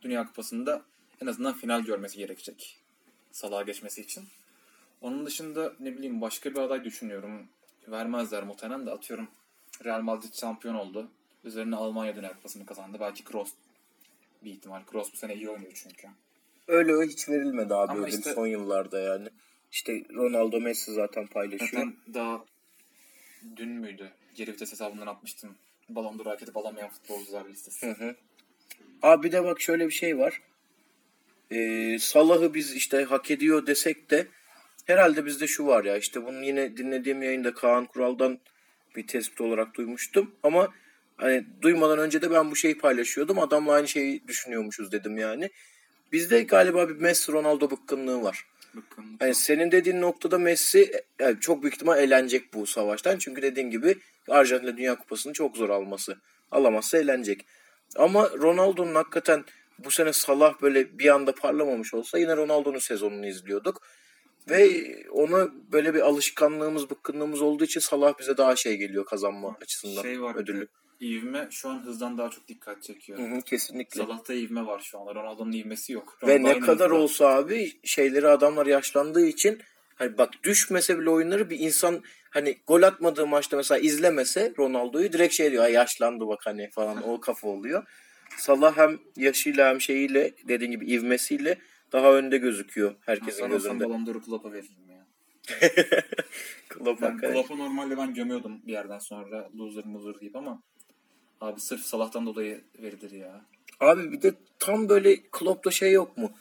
Dünya 0.01 0.27
Kupası'nda 0.27 0.82
en 1.22 1.27
azından 1.27 1.53
final 1.53 1.82
görmesi 1.82 2.17
gerekecek. 2.17 2.77
Salah'a 3.32 3.62
geçmesi 3.62 4.01
için. 4.01 4.24
Onun 5.01 5.25
dışında 5.25 5.74
ne 5.79 5.98
bileyim 5.98 6.22
başka 6.22 6.51
bir 6.51 6.60
aday 6.60 6.84
düşünüyorum. 6.84 7.48
Vermezler 7.88 8.43
muhtemelen 8.43 8.86
de 8.86 8.91
atıyorum 8.91 9.27
Real 9.86 10.01
Madrid 10.01 10.34
şampiyon 10.34 10.75
oldu. 10.75 11.08
Üzerine 11.43 11.75
Almanya 11.75 12.15
Dünya 12.15 12.34
Kupası'nı 12.34 12.65
kazandı. 12.65 12.98
Belki 13.00 13.24
Kroos 13.24 13.51
bir 14.43 14.51
ihtimal. 14.51 14.84
Kroos 14.86 15.13
bu 15.13 15.17
sene 15.17 15.36
iyi 15.36 15.50
oynuyor 15.50 15.72
çünkü. 15.75 16.08
Öyle 16.67 17.08
hiç 17.08 17.29
verilmedi 17.29 17.74
abi 17.74 18.00
ödül 18.00 18.13
işte- 18.13 18.34
son 18.34 18.48
yıllarda 18.48 19.00
yani. 19.00 19.27
İşte 19.72 20.03
Ronaldo 20.13 20.60
Messi 20.60 20.93
zaten 20.93 21.27
paylaşıyor. 21.27 21.84
Zaten 21.84 21.96
daha 22.13 22.46
dün 23.55 23.70
müydü? 23.70 24.12
Geri 24.36 24.51
vites 24.51 24.72
hesabından 24.72 25.08
atmıştım. 25.08 25.55
Ballon 25.89 26.20
d'Or 26.20 26.25
hak 26.25 26.43
edip 26.43 26.58
alamayan 26.58 26.89
futbolcular 26.89 27.46
listesi. 27.50 27.88
Hı 27.88 27.91
hı. 27.91 28.15
Abi 29.01 29.27
bir 29.27 29.32
de 29.32 29.43
bak 29.43 29.62
şöyle 29.62 29.86
bir 29.88 29.91
şey 29.91 30.17
var. 30.17 30.41
Ee, 31.51 31.98
Salah'ı 32.00 32.53
biz 32.53 32.74
işte 32.74 33.03
hak 33.03 33.32
ediyor 33.32 33.67
desek 33.67 34.12
de 34.12 34.27
herhalde 34.86 35.25
bizde 35.25 35.48
şu 35.48 35.65
var 35.65 35.84
ya 35.84 35.98
işte 35.98 36.25
bunu 36.25 36.43
yine 36.43 36.77
dinlediğim 36.77 37.22
yayında 37.22 37.53
Kaan 37.53 37.86
Kural'dan 37.86 38.39
bir 38.96 39.08
tespit 39.08 39.41
olarak 39.41 39.75
duymuştum 39.75 40.36
ama 40.43 40.74
hani 41.17 41.46
duymadan 41.62 42.00
önce 42.00 42.22
de 42.22 42.32
ben 42.32 42.51
bu 42.51 42.55
şeyi 42.55 42.77
paylaşıyordum. 42.77 43.39
Adamla 43.39 43.72
aynı 43.74 43.88
şeyi 43.88 44.27
düşünüyormuşuz 44.27 44.91
dedim 44.91 45.17
yani. 45.17 45.50
Bizde 46.13 46.41
galiba 46.43 46.89
bir 46.89 46.96
Messi 46.96 47.32
Ronaldo 47.32 47.72
bıkkınlığı 47.72 48.24
var. 48.24 48.46
Bakın. 48.74 49.05
Hani 49.20 49.36
senin 49.36 49.72
dediğin 49.72 50.01
noktada 50.01 50.38
Messi 50.38 50.91
yani 51.20 51.39
çok 51.39 51.62
büyük 51.62 51.74
ihtimal 51.75 52.00
elenecek 52.03 52.53
bu 52.53 52.65
savaştan. 52.65 53.17
Çünkü 53.17 53.41
dediğin 53.41 53.70
gibi 53.70 53.96
Arjantin'de 54.29 54.77
Dünya 54.77 54.96
Kupası'nı 54.96 55.34
çok 55.34 55.58
zor 55.58 55.70
alması. 55.70 56.17
Alamazsa 56.51 56.98
elenecek. 56.98 57.46
Ama 57.96 58.29
Ronaldo'nun 58.29 58.96
hakikaten 58.96 59.46
bu 59.79 59.91
sene 59.91 60.13
Salah 60.13 60.62
böyle 60.62 61.00
bir 61.00 61.13
anda 61.13 61.36
parlamamış 61.36 61.93
olsa 61.93 62.17
yine 62.17 62.36
Ronaldo'nun 62.38 62.79
sezonunu 62.79 63.27
izliyorduk. 63.27 63.82
Ve 64.50 64.70
ona 65.12 65.50
böyle 65.72 65.93
bir 65.93 66.01
alışkanlığımız, 66.01 66.89
bıkkınlığımız 66.89 67.41
olduğu 67.41 67.63
için 67.63 67.79
Salah 67.79 68.20
bize 68.20 68.38
daha 68.38 68.55
şey 68.55 68.77
geliyor 68.77 69.05
kazanma 69.05 69.58
açısından 69.62 70.01
Şey 70.01 70.22
var. 70.22 70.36
ödülü. 70.36 70.67
İvme 71.03 71.48
şu 71.51 71.69
an 71.69 71.86
hızdan 71.86 72.17
daha 72.17 72.29
çok 72.29 72.48
dikkat 72.48 72.83
çekiyor. 72.83 73.19
Hı 73.19 73.36
hı, 73.36 73.41
kesinlikle. 73.41 74.01
Salah'ta 74.01 74.33
ivme 74.33 74.65
var 74.65 74.79
şu 74.79 75.00
an. 75.00 75.15
Ronaldo'nun 75.15 75.51
ivmesi 75.51 75.93
yok. 75.93 76.17
Ve 76.24 76.33
Ronaldo 76.33 76.48
ne 76.50 76.53
aynı 76.53 76.65
kadar 76.65 76.91
hızda. 76.91 77.01
olsa 77.03 77.27
abi 77.27 77.72
şeyleri 77.83 78.27
adamlar 78.27 78.65
yaşlandığı 78.65 79.25
için 79.25 79.62
hani 79.95 80.17
bak 80.17 80.29
düşmese 80.43 81.00
bile 81.00 81.10
oyunları 81.10 81.50
bir 81.50 81.60
insan 81.60 82.03
hani 82.29 82.57
gol 82.67 82.81
atmadığı 82.81 83.27
maçta 83.27 83.57
mesela 83.57 83.79
izlemese 83.79 84.53
Ronaldo'yu 84.60 85.13
direkt 85.13 85.33
şey 85.33 85.51
diyor 85.51 85.63
"Ay 85.63 85.72
yaşlandı 85.74 86.27
bak 86.27 86.39
hani 86.45 86.69
falan 86.69 87.10
o 87.10 87.19
kafa 87.19 87.48
oluyor. 87.48 87.83
Salah 88.38 88.77
hem 88.77 89.00
yaşıyla 89.17 89.69
hem 89.69 89.81
şeyiyle 89.81 90.33
dediğin 90.48 90.72
gibi 90.72 90.86
ivmesiyle 90.91 91.57
daha 91.91 92.13
önde 92.13 92.38
gözüküyor 92.38 92.95
herkesin 93.01 93.43
olsam 93.43 93.79
gözünde. 93.79 94.05
D'Or'u 94.05 94.22
Klopp'a 94.22 94.51
veririm 94.51 94.89
ya. 94.89 95.07
Klopp 96.69 97.01
Ben 97.01 97.07
hakikaten. 97.07 97.33
Klopp'u 97.33 97.57
normalde 97.57 97.98
ben 97.98 98.13
gömüyordum 98.13 98.62
bir 98.67 98.72
yerden 98.72 99.00
sonra 99.00 99.50
loser 99.57 99.86
muzur 99.86 100.19
deyip 100.19 100.36
ama 100.36 100.63
abi 101.43 101.59
sırf 101.59 101.81
Salah'tan 101.81 102.25
dolayı 102.25 102.62
verilir 102.79 103.12
ya. 103.12 103.45
Abi 103.79 104.12
bir 104.12 104.21
de 104.21 104.33
tam 104.59 104.89
böyle 104.89 105.23
Klopp'ta 105.31 105.71
şey 105.71 105.91
yok 105.91 106.17
mu? 106.17 106.31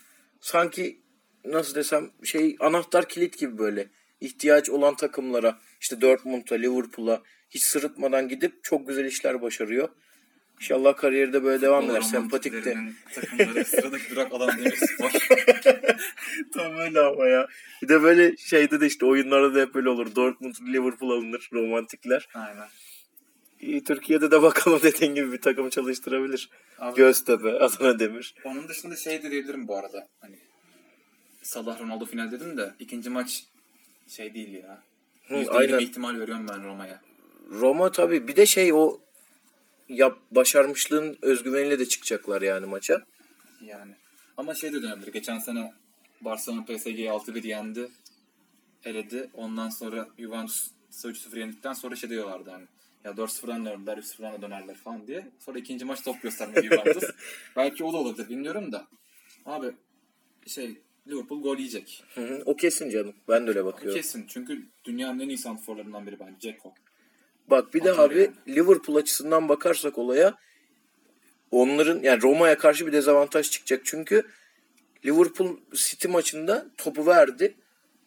Sanki 0.40 1.00
nasıl 1.44 1.74
desem 1.74 2.10
şey 2.24 2.56
anahtar 2.60 3.08
kilit 3.08 3.38
gibi 3.38 3.58
böyle 3.58 3.88
ihtiyaç 4.20 4.70
olan 4.70 4.94
takımlara 4.96 5.58
işte 5.80 6.00
Dortmund'a, 6.00 6.54
Liverpool'a 6.54 7.22
hiç 7.50 7.62
sırıtmadan 7.62 8.28
gidip 8.28 8.64
çok 8.64 8.88
güzel 8.88 9.04
işler 9.04 9.42
başarıyor. 9.42 9.88
İnşallah 10.60 10.96
kariyeri 10.96 11.32
de 11.32 11.44
böyle 11.44 11.62
devam 11.62 11.90
eder. 11.90 12.00
Sempatik 12.00 12.64
de. 12.64 12.76
Takımları 13.14 13.64
sıradaki 13.66 14.10
durak 14.10 14.32
adam 14.32 14.50
spor. 14.76 15.10
Tam 16.54 16.78
öyle 16.78 17.00
ama 17.00 17.26
ya. 17.26 17.46
Bir 17.82 17.88
de 17.88 18.02
böyle 18.02 18.36
şeyde 18.36 18.80
de 18.80 18.86
işte 18.86 19.06
oyunlarda 19.06 19.54
da 19.54 19.60
hep 19.60 19.74
böyle 19.74 19.88
olur. 19.88 20.14
Dortmund, 20.14 20.54
Liverpool 20.74 21.10
alınır 21.10 21.48
romantikler. 21.52 22.28
Aynen. 22.34 22.68
Türkiye'de 23.62 24.30
de 24.30 24.42
bakalım 24.42 24.80
dediğin 24.82 25.14
gibi 25.14 25.32
bir 25.32 25.40
takım 25.40 25.70
çalıştırabilir. 25.70 26.50
Abi- 26.78 26.96
Göztepe, 26.96 27.48
Adana 27.48 27.98
Demir. 27.98 28.34
Onun 28.44 28.68
dışında 28.68 28.96
şey 28.96 29.22
de 29.22 29.30
diyebilirim 29.30 29.68
bu 29.68 29.76
arada. 29.76 30.08
Hani 30.20 30.36
Salah 31.42 31.80
Ronaldo 31.80 32.04
final 32.06 32.30
dedim 32.32 32.56
de 32.56 32.74
ikinci 32.78 33.10
maç 33.10 33.44
şey 34.08 34.34
değil 34.34 34.52
ya. 34.52 34.82
Hı, 35.28 35.34
%20 35.34 35.50
aynen. 35.50 35.78
ihtimal 35.78 36.20
veriyorum 36.20 36.46
ben 36.48 36.64
Roma'ya. 36.64 37.00
Roma 37.50 37.92
tabii 37.92 38.28
bir 38.28 38.36
de 38.36 38.46
şey 38.46 38.72
o 38.72 39.00
yap 39.88 40.18
başarmışlığın 40.30 41.18
özgüveniyle 41.22 41.78
de 41.78 41.86
çıkacaklar 41.86 42.42
yani 42.42 42.66
maça. 42.66 43.02
Yani. 43.64 43.92
Ama 44.36 44.54
şey 44.54 44.72
de 44.72 44.82
dönebilir. 44.82 45.12
Geçen 45.12 45.38
sene 45.38 45.72
Barcelona 46.20 46.64
PSG'yi 46.64 47.08
6-1 47.08 47.46
yendi. 47.46 47.88
Eledi. 48.84 49.30
Ondan 49.34 49.68
sonra 49.68 50.08
Juventus 50.18 50.70
3-0 50.92 51.38
yendikten 51.38 51.72
sonra 51.72 51.96
şey 51.96 52.10
diyorlardı 52.10 52.50
hani. 52.50 52.64
Ya 53.04 53.10
4-0'dan 53.10 53.66
dönerler, 53.66 53.96
3-0'dan 53.98 54.32
da 54.32 54.42
dönerler 54.42 54.74
falan 54.74 55.06
diye. 55.06 55.26
Sonra 55.38 55.58
ikinci 55.58 55.84
maç 55.84 56.02
top 56.02 56.22
göstermedi 56.22 56.66
Juventus. 56.66 57.04
Belki 57.56 57.84
o 57.84 57.92
da 57.92 57.96
olabilir 57.96 58.28
bilmiyorum 58.28 58.72
da. 58.72 58.86
Abi 59.46 59.72
şey 60.46 60.82
Liverpool 61.08 61.42
gol 61.42 61.56
yiyecek. 61.58 62.04
Hı 62.14 62.20
hı, 62.20 62.42
o 62.46 62.56
kesin 62.56 62.90
canım. 62.90 63.14
Ben 63.28 63.46
de 63.46 63.50
öyle 63.50 63.62
O 63.62 63.66
bakıyorum. 63.66 64.00
kesin. 64.00 64.26
Çünkü 64.28 64.66
dünyanın 64.84 65.20
en 65.20 65.28
iyi 65.28 65.38
santrforlarından 65.38 66.06
biri 66.06 66.20
bence 66.20 66.38
Ceko. 66.40 66.74
Bak 67.50 67.74
bir 67.74 67.84
de 67.84 67.92
abi 67.92 68.18
yani. 68.18 68.56
Liverpool 68.56 68.96
açısından 68.96 69.48
bakarsak 69.48 69.98
olaya 69.98 70.34
onların 71.50 72.02
yani 72.02 72.22
Roma'ya 72.22 72.58
karşı 72.58 72.86
bir 72.86 72.92
dezavantaj 72.92 73.50
çıkacak. 73.50 73.80
Çünkü 73.84 74.22
Liverpool 75.04 75.56
City 75.74 76.08
maçında 76.08 76.66
topu 76.76 77.06
verdi. 77.06 77.54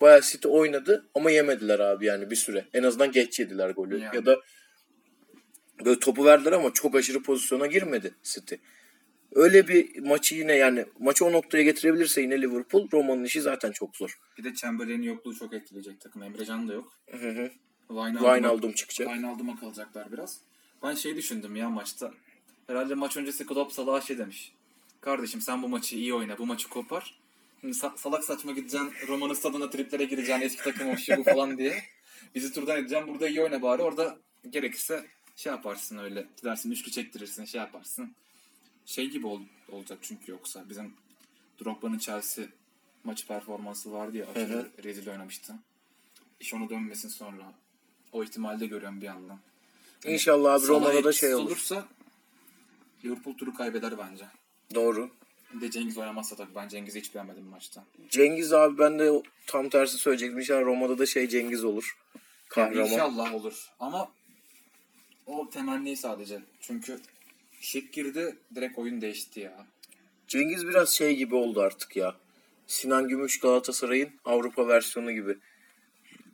Bayağı 0.01 0.21
City 0.21 0.47
oynadı 0.47 1.05
ama 1.15 1.31
yemediler 1.31 1.79
abi 1.79 2.05
yani 2.05 2.31
bir 2.31 2.35
süre. 2.35 2.65
En 2.73 2.83
azından 2.83 3.11
geç 3.11 3.39
yediler 3.39 3.69
golü. 3.69 3.99
Yani. 3.99 4.15
Ya 4.15 4.25
da 4.25 4.39
böyle 5.85 5.99
topu 5.99 6.25
verdiler 6.25 6.51
ama 6.51 6.73
çok 6.73 6.95
aşırı 6.95 7.23
pozisyona 7.23 7.67
girmedi 7.67 8.13
City. 8.23 8.55
Öyle 9.31 9.67
bir 9.67 9.99
maçı 9.99 10.35
yine 10.35 10.55
yani 10.55 10.85
maçı 10.99 11.25
o 11.25 11.31
noktaya 11.31 11.63
getirebilirse 11.63 12.21
yine 12.21 12.41
Liverpool 12.41 12.87
Roma'nın 12.93 13.23
işi 13.23 13.41
zaten 13.41 13.71
çok 13.71 13.95
zor. 13.95 14.19
Bir 14.37 14.43
de 14.43 14.53
Chamberlain'in 14.53 15.03
yokluğu 15.03 15.35
çok 15.35 15.53
etkileyecek 15.53 16.01
takım. 16.01 16.23
Emrecan 16.23 16.67
da 16.67 16.73
yok. 16.73 16.93
Hı 17.11 17.51
Wijnaldum 17.87 18.71
çıkacak. 18.71 19.07
Wijnaldum'a 19.07 19.59
kalacaklar 19.59 20.11
biraz. 20.11 20.39
Ben 20.83 20.95
şey 20.95 21.15
düşündüm 21.15 21.55
ya 21.55 21.69
maçta. 21.69 22.11
Herhalde 22.67 22.95
maç 22.95 23.17
öncesi 23.17 23.45
Klopp 23.45 23.73
Salah'a 23.73 24.01
şey 24.01 24.17
demiş. 24.17 24.51
Kardeşim 25.01 25.41
sen 25.41 25.63
bu 25.63 25.69
maçı 25.69 25.95
iyi 25.95 26.13
oyna, 26.13 26.37
bu 26.37 26.45
maçı 26.45 26.69
kopar. 26.69 27.19
Şimdi 27.61 27.77
sa- 27.77 27.97
salak 27.97 28.23
saçma 28.23 28.51
gideceksin, 28.51 28.91
Roma'nın 29.07 29.33
stadına 29.33 29.69
triplere 29.69 30.05
gireceksin, 30.05 30.41
eski 30.41 30.63
takım 30.63 30.97
şu 30.97 31.17
bu 31.17 31.23
falan 31.23 31.57
diye. 31.57 31.83
Bizi 32.35 32.53
turdan 32.53 32.77
edeceksin, 32.77 33.07
burada 33.07 33.27
iyi 33.27 33.41
oyna 33.41 33.61
bari. 33.61 33.81
Orada 33.81 34.17
gerekirse 34.49 35.05
şey 35.35 35.51
yaparsın 35.51 35.97
öyle. 35.97 36.27
Gidersin 36.37 36.71
üçlü 36.71 36.91
çektirirsin, 36.91 37.45
şey 37.45 37.61
yaparsın. 37.61 38.15
Şey 38.85 39.09
gibi 39.09 39.27
ol- 39.27 39.41
olacak 39.71 39.99
çünkü 40.01 40.31
yoksa. 40.31 40.69
Bizim 40.69 40.93
Drogba'nın 41.63 41.97
Chelsea 41.97 42.45
maçı 43.03 43.27
performansı 43.27 43.91
vardı 43.91 44.17
ya, 44.17 44.25
aşırı 44.35 44.69
rezil 44.83 45.09
oynamıştı. 45.09 45.53
İş 46.39 46.53
onu 46.53 46.69
dönmesin 46.69 47.09
sonra. 47.09 47.53
O 48.11 48.23
ihtimali 48.23 48.59
de 48.59 48.65
görüyorum 48.67 49.01
bir 49.01 49.05
yandan. 49.05 49.39
İnşallah 50.05 50.53
abi 50.53 50.67
Roma'da 50.67 51.03
da 51.03 51.13
şey 51.13 51.35
olur. 51.35 51.45
olursa 51.45 51.85
Liverpool 53.05 53.37
turu 53.37 53.53
kaybeder 53.53 53.97
bence. 53.97 54.25
Doğru. 54.75 55.09
Bir 55.53 55.61
de 55.61 55.71
Cengiz 55.71 55.97
oynamazsa 55.97 56.35
tabii 56.35 56.55
ben 56.55 56.67
Cengiz'i 56.67 56.99
hiç 56.99 57.15
beğenmedim 57.15 57.43
maçta. 57.45 57.83
Cengiz 58.09 58.53
abi 58.53 58.77
ben 58.77 58.99
de 58.99 59.23
tam 59.47 59.69
tersi 59.69 59.97
söyleyecektim. 59.97 60.39
İnşallah 60.39 60.61
Roma'da 60.65 60.97
da 60.97 61.05
şey 61.05 61.27
Cengiz 61.27 61.63
olur. 61.63 61.97
Kahraman. 62.49 62.85
İnşallah 62.85 63.33
olur. 63.33 63.71
Ama 63.79 64.11
o 65.25 65.49
temenni 65.49 65.97
sadece. 65.97 66.39
Çünkü 66.59 66.99
şık 67.61 67.93
girdi 67.93 68.35
direkt 68.55 68.77
oyun 68.77 69.01
değişti 69.01 69.39
ya. 69.39 69.67
Cengiz 70.27 70.67
biraz 70.67 70.89
şey 70.89 71.15
gibi 71.15 71.35
oldu 71.35 71.61
artık 71.61 71.95
ya. 71.95 72.15
Sinan 72.67 73.07
Gümüş 73.07 73.39
Galatasaray'ın 73.39 74.09
Avrupa 74.25 74.67
versiyonu 74.67 75.11
gibi. 75.11 75.37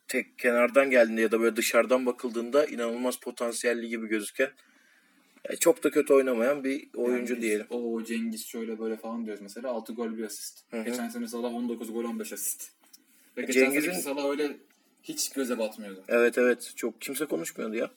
tek 0.08 0.40
kenardan 0.40 0.90
geldiğinde 0.90 1.22
ya 1.22 1.32
da 1.32 1.40
böyle 1.42 1.56
dışarıdan 1.56 2.06
bakıldığında 2.06 2.66
inanılmaz 2.66 3.18
potansiyelli 3.20 3.90
gibi 3.90 4.08
gözüken 4.08 4.50
e, 5.46 5.56
çok 5.56 5.84
da 5.84 5.90
kötü 5.92 6.14
oynamayan 6.14 6.64
bir 6.64 6.88
oyuncu 6.96 7.34
Yani 7.34 7.42
diyelim. 7.42 7.66
O 7.70 8.04
Cengiz 8.04 8.46
şöyle 8.46 8.80
böyle 8.80 8.98
falan 8.98 9.26
diyoruz 9.26 9.42
mesela. 9.42 9.70
6 9.70 9.94
gol 9.94 10.18
bir 10.18 10.24
asist. 10.24 10.64
Hı 10.72 10.80
hı. 10.80 10.84
Geçen 10.84 11.10
sene 11.10 11.28
Salah 11.28 11.54
19 11.54 11.94
gol 11.94 12.04
15 12.04 12.34
asist. 12.34 12.72
Ve 13.38 13.42
geçen 13.42 13.62
Cengiz'in- 13.62 13.82
seneki 13.92 14.02
Salah 14.02 14.30
öyle 14.30 14.58
hiç 15.04 15.30
göze 15.30 15.58
batmıyordu. 15.60 16.04
Evet 16.08 16.38
evet 16.38 16.74
çok 16.76 17.02
kimse 17.02 17.26
konuşmuyordu 17.26 17.76
ya. 17.76 17.92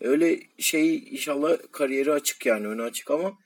Öyle 0.00 0.40
şey 0.58 0.96
inşallah 0.96 1.56
kariyeri 1.72 2.12
açık 2.12 2.46
yani 2.46 2.66
önü 2.66 2.82
açık 2.82 3.10
ama 3.10 3.38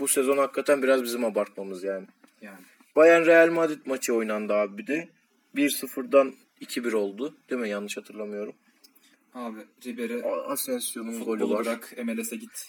bu 0.00 0.08
sezon 0.08 0.38
hakikaten 0.38 0.82
biraz 0.82 1.02
bizim 1.02 1.24
abartmamız 1.24 1.84
yani. 1.84 2.06
Yani. 2.42 2.58
Bayern 2.96 3.26
Real 3.26 3.50
Madrid 3.50 3.80
maçı 3.86 4.14
oynandı 4.14 4.52
abi 4.54 4.78
bir 4.78 4.86
de. 4.86 5.08
1-0'dan 5.56 6.34
2-1 6.60 6.94
oldu. 6.94 7.36
Değil 7.50 7.60
mi? 7.60 7.68
Yanlış 7.68 7.96
hatırlamıyorum. 7.96 8.54
Abi 9.34 9.60
Ribery 9.86 10.22
Asensio'nun 10.46 11.24
golü 11.24 11.50
var. 11.50 11.64
bırak 11.64 11.94
MLS'e 12.04 12.36
git. 12.42 12.66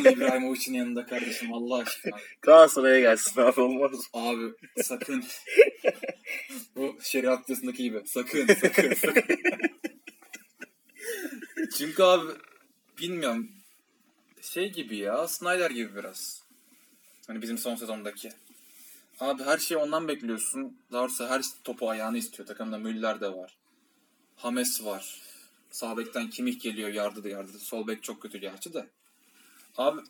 İbrahimovic'in 0.00 0.74
yanında 0.74 1.06
kardeşim 1.06 1.52
Allah 1.52 1.76
aşkına. 1.76 2.16
Galatasaray'a 2.42 3.00
gelsin 3.00 3.40
abi 3.40 3.60
olmaz. 3.60 4.08
Abi 4.12 4.52
sakın. 4.82 5.24
Bu 6.76 6.96
şeriat 7.02 7.48
yasındaki 7.48 7.82
gibi. 7.82 8.02
Sakın 8.06 8.46
sakın 8.46 8.94
sakın. 8.94 9.22
Çünkü 11.78 12.02
abi 12.02 12.32
bilmiyorum. 12.98 13.50
Şey 14.42 14.72
gibi 14.72 14.96
ya 14.96 15.28
Snyder 15.28 15.70
gibi 15.70 15.96
biraz. 15.96 16.42
Hani 17.26 17.42
bizim 17.42 17.58
son 17.58 17.74
sezondaki. 17.76 18.32
Abi 19.20 19.42
her 19.42 19.58
şeyi 19.58 19.78
ondan 19.78 20.08
bekliyorsun. 20.08 20.76
Daha 20.92 21.02
doğrusu 21.02 21.26
her 21.26 21.42
topu 21.64 21.90
ayağını 21.90 22.18
istiyor. 22.18 22.48
Takımda 22.48 22.78
Müller 22.78 23.20
de 23.20 23.28
var. 23.28 23.56
Hames 24.36 24.84
var. 24.84 25.22
Sağ 25.70 25.96
bekten 25.96 26.30
Kimih 26.30 26.60
geliyor 26.60 26.88
yardı 26.88 27.24
da 27.24 27.28
yardı. 27.28 27.58
Sol 27.58 27.86
bek 27.86 28.02
çok 28.02 28.22
kötü 28.22 28.38
gerçi 28.38 28.74
de. 28.74 28.86
Abi 29.76 30.00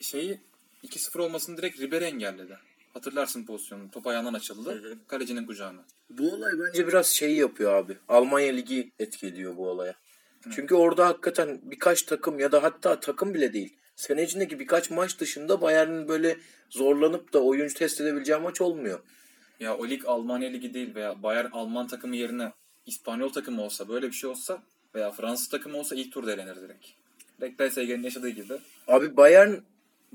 şeyi 0.00 0.40
2-0 0.84 1.20
olmasını 1.20 1.56
direkt 1.56 1.80
Ribery 1.80 2.04
engelledi. 2.04 2.58
Hatırlarsın 2.94 3.44
pozisyonu. 3.44 3.90
Top 3.90 4.06
ayağından 4.06 4.34
açıldı. 4.34 4.98
Kalecinin 5.06 5.46
kucağına. 5.46 5.80
Bu 6.10 6.34
olay 6.34 6.52
bence 6.58 6.88
biraz 6.88 7.06
şeyi 7.06 7.36
yapıyor 7.36 7.74
abi. 7.74 7.96
Almanya 8.08 8.52
Ligi 8.52 8.90
etki 8.98 9.26
ediyor 9.26 9.56
bu 9.56 9.68
olaya. 9.68 9.94
Çünkü 10.54 10.74
orada 10.74 11.06
hakikaten 11.06 11.60
birkaç 11.62 12.02
takım 12.02 12.38
ya 12.38 12.52
da 12.52 12.62
hatta 12.62 13.00
takım 13.00 13.34
bile 13.34 13.52
değil. 13.52 13.76
Sene 13.96 14.22
içindeki 14.22 14.58
birkaç 14.58 14.90
maç 14.90 15.18
dışında 15.18 15.60
Bayern'in 15.60 16.08
böyle 16.08 16.36
zorlanıp 16.70 17.32
da 17.32 17.42
oyuncu 17.42 17.74
test 17.74 18.00
edebileceği 18.00 18.38
maç 18.38 18.60
olmuyor. 18.60 19.00
Ya 19.60 19.76
o 19.76 19.88
lig 19.88 20.02
Almanya 20.06 20.50
ligi 20.50 20.74
değil 20.74 20.94
veya 20.94 21.22
Bayern 21.22 21.50
Alman 21.52 21.86
takımı 21.86 22.16
yerine 22.16 22.52
İspanyol 22.86 23.28
takımı 23.28 23.62
olsa 23.62 23.88
böyle 23.88 24.06
bir 24.06 24.12
şey 24.12 24.30
olsa 24.30 24.62
veya 24.94 25.10
Fransız 25.10 25.48
takımı 25.48 25.78
olsa 25.78 25.94
ilk 25.94 26.12
turda 26.12 26.32
elenir 26.32 26.56
direkt. 26.56 26.86
Direkt 27.40 27.58
PSG'nin 27.62 28.02
yaşadığı 28.02 28.28
gibi. 28.28 28.54
Abi 28.88 29.16
Bayern 29.16 29.54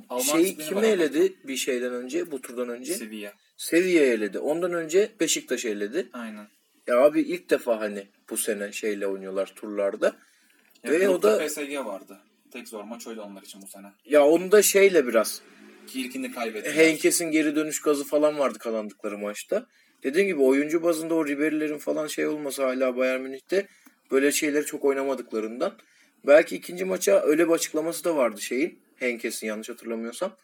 Alman 0.09 0.23
şeyi 0.23 0.57
kimi 0.57 0.87
eledi 0.87 1.33
bir 1.43 1.57
şeyden 1.57 1.93
önce 1.93 2.31
bu 2.31 2.41
turdan 2.41 2.69
önce? 2.69 2.93
Sevilla. 2.93 3.33
Sevilla 3.57 4.01
eledi. 4.01 4.39
Ondan 4.39 4.73
önce 4.73 5.11
Beşiktaş 5.19 5.65
eledi. 5.65 6.09
Aynen. 6.13 6.47
Ya 6.87 6.99
abi 6.99 7.21
ilk 7.21 7.49
defa 7.49 7.79
hani 7.79 8.07
bu 8.29 8.37
sene 8.37 8.71
şeyle 8.71 9.07
oynuyorlar 9.07 9.53
turlarda. 9.55 10.15
Ya 10.83 10.91
Ve 10.91 11.09
o 11.09 11.21
da 11.21 11.47
PSG 11.47 11.85
vardı. 11.85 12.19
Tek 12.51 12.67
zor 12.67 12.83
maç 12.83 13.07
oydu 13.07 13.21
onlar 13.21 13.41
için 13.41 13.61
bu 13.61 13.67
sene. 13.67 13.87
ya 14.05 14.25
onu 14.25 14.51
da 14.51 14.61
şeyle 14.61 15.07
biraz 15.07 15.41
Ki 15.87 16.01
ilkini 16.01 16.31
kaybettiler. 16.31 16.75
Henkes'in 16.75 17.31
geri 17.31 17.55
dönüş 17.55 17.81
gazı 17.81 18.03
falan 18.03 18.39
vardı 18.39 18.59
kazandıkları 18.59 19.17
maçta. 19.17 19.65
Dediğim 20.03 20.27
gibi 20.27 20.41
oyuncu 20.41 20.83
bazında 20.83 21.13
o 21.15 21.27
Ribery'lerin 21.27 21.77
falan 21.77 22.07
şey 22.07 22.27
olmasa 22.27 22.63
hala 22.63 22.97
Bayern 22.97 23.21
Münih'te 23.21 23.67
böyle 24.11 24.31
şeyleri 24.31 24.65
çok 24.65 24.85
oynamadıklarından. 24.85 25.77
Belki 26.27 26.55
ikinci 26.55 26.85
maça 26.85 27.21
öyle 27.21 27.47
bir 27.47 27.53
açıklaması 27.53 28.03
da 28.03 28.15
vardı 28.15 28.41
şeyin. 28.41 28.79
Henkes'in 28.95 29.47
yanlış 29.47 29.69
hatırlamıyorsam. 29.69 30.35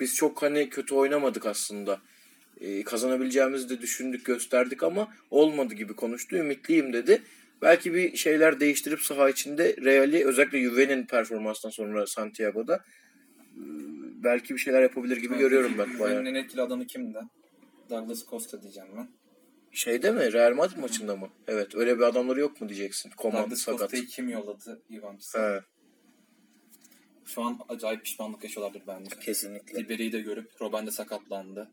Biz 0.00 0.14
çok 0.14 0.42
hani 0.42 0.68
kötü 0.68 0.94
oynamadık 0.94 1.46
aslında. 1.46 2.00
Ee, 2.60 2.84
kazanabileceğimizi 2.84 3.68
de 3.68 3.80
düşündük 3.80 4.24
gösterdik 4.24 4.82
ama 4.82 5.14
olmadı 5.30 5.74
gibi 5.74 5.96
konuştu. 5.96 6.36
Ümitliyim 6.36 6.92
dedi. 6.92 7.22
Belki 7.62 7.94
bir 7.94 8.16
şeyler 8.16 8.60
değiştirip 8.60 9.00
saha 9.00 9.30
içinde 9.30 9.76
Real'i 9.76 10.26
özellikle 10.26 10.62
Juve'nin 10.62 11.06
performanstan 11.06 11.70
sonra 11.70 12.06
Santiago'da 12.06 12.74
e, 12.74 13.62
belki 14.24 14.54
bir 14.54 14.58
şeyler 14.58 14.82
yapabilir 14.82 15.16
gibi 15.16 15.38
görüyorum 15.38 15.72
ben. 15.78 16.24
En 16.24 16.34
etkili 16.34 16.62
adamı 16.62 16.86
kimdi? 16.86 17.18
Douglas 17.90 18.26
Costa 18.30 18.62
diyeceğim 18.62 18.88
ben. 18.96 19.08
Şeyde 19.72 20.10
mi? 20.10 20.32
Real 20.32 20.54
Madrid 20.54 20.78
maçında 20.78 21.16
mı? 21.16 21.28
Evet. 21.48 21.74
Öyle 21.74 21.96
bir 21.98 22.02
adamları 22.02 22.40
yok 22.40 22.60
mu 22.60 22.68
diyeceksin. 22.68 23.10
Koman 23.16 23.42
Douglas 23.42 23.58
sakat. 23.60 23.80
Costa'yı 23.80 24.06
kim 24.06 24.28
yolladı? 24.28 24.82
He, 25.34 25.60
Şu 27.24 27.42
an 27.42 27.58
acayip 27.68 28.04
pişmanlık 28.04 28.44
yaşıyorlardır 28.44 28.82
bence. 28.86 29.16
kesinlikle. 29.20 29.78
Ribery'i 29.78 30.12
de 30.12 30.20
görüp 30.20 30.60
Robben 30.60 30.86
de 30.86 30.90
sakatlandı. 30.90 31.70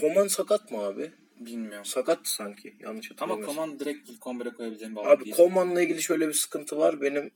Koman 0.00 0.26
sakat 0.26 0.70
mı 0.70 0.78
abi? 0.78 1.10
Bilmiyorum. 1.40 1.84
Sakattı 1.84 2.34
sanki. 2.34 2.74
Yanlış 2.80 3.10
Ama 3.10 3.20
hatırlamıyorsam. 3.20 3.56
Koman 3.56 3.80
direkt 3.80 4.10
ilk 4.10 4.20
11'e 4.22 4.50
koyabileceğim 4.50 4.96
bir 4.96 5.00
Abi. 5.00 5.30
Koman'la 5.30 5.82
ilgili 5.82 6.02
şöyle 6.02 6.28
bir 6.28 6.32
sıkıntı 6.32 6.78
var. 6.78 7.00
Benim 7.00 7.30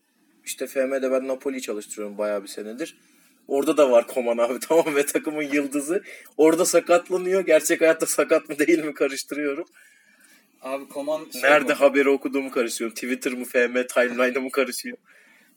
işte 0.44 0.66
FM'de 0.66 1.10
ben 1.10 1.28
Napoli'yi 1.28 1.62
çalıştırıyorum 1.62 2.18
bayağı 2.18 2.42
bir 2.42 2.48
senedir. 2.48 2.96
Orada 3.48 3.76
da 3.76 3.90
var 3.90 4.06
Koman 4.06 4.38
abi 4.38 4.58
tamam 4.68 4.94
ve 4.94 5.06
takımın 5.06 5.42
yıldızı. 5.42 6.02
Orada 6.36 6.64
sakatlanıyor. 6.64 7.46
Gerçek 7.46 7.80
hayatta 7.80 8.06
sakat 8.06 8.48
mı 8.48 8.58
değil 8.58 8.84
mi 8.84 8.94
karıştırıyorum. 8.94 9.64
Abi 10.62 10.88
Koman 10.88 11.30
şey 11.32 11.42
Nerede 11.42 11.74
bu, 11.74 11.80
haberi 11.80 12.08
okuduğumu 12.08 12.50
karıştırıyorum. 12.50 12.94
Twitter 12.94 13.32
mı 13.32 13.44
FM 13.44 13.86
timeline'da 13.94 14.40
mı 14.40 14.50
karışıyor. 14.50 14.96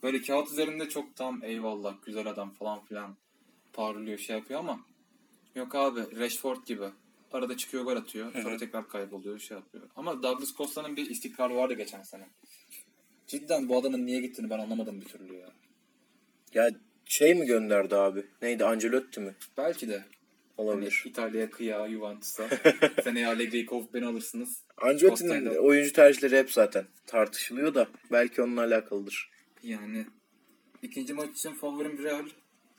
Böyle 0.02 0.22
kağıt 0.22 0.50
üzerinde 0.50 0.88
çok 0.88 1.16
tam 1.16 1.44
eyvallah 1.44 1.94
güzel 2.06 2.26
adam 2.26 2.50
falan 2.50 2.84
filan 2.84 3.16
parlıyor 3.72 4.18
şey 4.18 4.36
yapıyor 4.36 4.60
ama 4.60 4.80
yok 5.58 5.74
abi 5.74 6.00
Rashford 6.20 6.66
gibi. 6.66 6.84
Arada 7.32 7.56
çıkıyor 7.56 7.84
gol 7.84 7.96
atıyor. 7.96 8.32
Sonra 8.42 8.56
tekrar 8.56 8.88
kayboluyor 8.88 9.38
şey 9.38 9.56
yapıyor. 9.56 9.84
Ama 9.96 10.22
Douglas 10.22 10.56
Costa'nın 10.56 10.96
bir 10.96 11.10
istikrarı 11.10 11.56
vardı 11.56 11.74
geçen 11.74 12.02
sene. 12.02 12.26
Cidden 13.26 13.68
bu 13.68 13.78
adamın 13.78 14.06
niye 14.06 14.20
gittiğini 14.20 14.50
ben 14.50 14.58
anlamadım 14.58 15.00
bir 15.00 15.06
türlü 15.06 15.34
ya. 15.34 15.48
Ya 16.54 16.70
şey 17.04 17.34
mi 17.34 17.46
gönderdi 17.46 17.96
abi? 17.96 18.26
Neydi? 18.42 18.64
Ancelotti 18.64 19.20
mi? 19.20 19.34
Belki 19.56 19.88
de. 19.88 20.04
Olabilir. 20.56 21.00
Hani 21.04 21.10
İtalya'ya 21.10 21.50
kıya 21.50 21.88
Juventus'a. 21.88 22.48
Seneye 23.04 23.26
Allegri'yi 23.26 23.66
kovup 23.66 23.94
beni 23.94 24.06
alırsınız. 24.06 24.62
Ancelotti'nin 24.76 25.56
oyuncu 25.56 25.92
tercihleri 25.92 26.38
hep 26.38 26.50
zaten 26.52 26.86
tartışılıyor 27.06 27.74
da 27.74 27.88
belki 28.12 28.42
onunla 28.42 28.60
alakalıdır. 28.60 29.30
Yani 29.62 30.06
ikinci 30.82 31.14
maç 31.14 31.30
için 31.30 31.52
favorim 31.52 32.02
Real. 32.02 32.26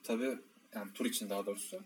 Tabi 0.03 0.37
yani 0.75 0.93
tur 0.93 1.05
için 1.05 1.29
daha 1.29 1.45
doğrusu. 1.45 1.79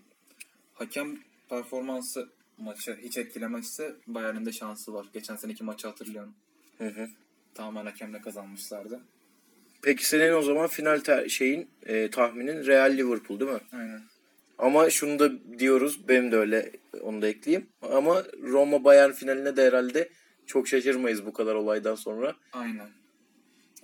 Hakem 0.73 1.17
performansı 1.49 2.29
maçı 2.57 2.97
hiç 3.03 3.17
etkilemezse 3.17 3.95
Bayern'in 4.07 4.45
de 4.45 4.51
şansı 4.51 4.93
var. 4.93 5.05
Geçen 5.13 5.36
seneki 5.36 5.63
maçı 5.63 5.88
hatırlıyorum. 5.88 6.33
Hı 6.77 6.88
hı. 6.88 7.07
Tamamen 7.55 7.86
hakemle 7.86 8.21
kazanmışlardı. 8.21 8.99
Peki 9.81 10.07
senin 10.07 10.33
o 10.33 10.41
zaman 10.41 10.67
final 10.67 10.99
ter- 10.99 11.27
şeyin 11.29 11.67
e, 11.86 12.09
tahminin 12.09 12.65
Real 12.65 12.97
Liverpool 12.97 13.39
değil 13.39 13.51
mi? 13.51 13.59
Aynen. 13.73 14.01
Ama 14.57 14.89
şunu 14.89 15.19
da 15.19 15.31
diyoruz 15.59 16.07
benim 16.07 16.31
de 16.31 16.38
öyle 16.38 16.71
onu 17.01 17.21
da 17.21 17.27
ekleyeyim. 17.27 17.67
Ama 17.81 18.23
Roma 18.43 18.83
Bayern 18.83 19.12
finaline 19.12 19.55
de 19.55 19.65
herhalde 19.65 20.09
çok 20.45 20.67
şaşırmayız 20.67 21.25
bu 21.25 21.33
kadar 21.33 21.55
olaydan 21.55 21.95
sonra. 21.95 22.36
Aynen. 22.53 22.89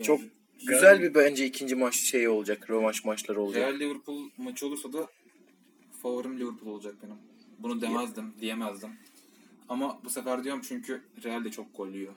Çok 0.04 0.20
Real- 0.20 0.30
güzel 0.68 1.02
bir 1.02 1.14
bence 1.14 1.46
ikinci 1.46 1.76
maç 1.76 1.96
şeyi 1.96 2.30
olacak. 2.30 2.70
Rövanş 2.70 3.06
maçları 3.06 3.42
olacak. 3.42 3.62
Real 3.64 3.80
Liverpool 3.80 4.30
maçı 4.38 4.68
olursa 4.68 4.94
da 4.94 5.08
favorim 6.02 6.40
Liverpool 6.40 6.72
olacak 6.74 6.96
benim. 7.04 7.16
Bunu 7.60 7.82
demezdim, 7.82 8.34
diyemezdim. 8.42 8.90
Ama 9.70 10.00
bu 10.04 10.10
sefer 10.10 10.44
diyorum 10.44 10.62
çünkü 10.68 11.02
Real 11.24 11.46
de 11.46 11.52
çok 11.52 11.78
gol 11.78 11.88
yiyor. 11.88 12.14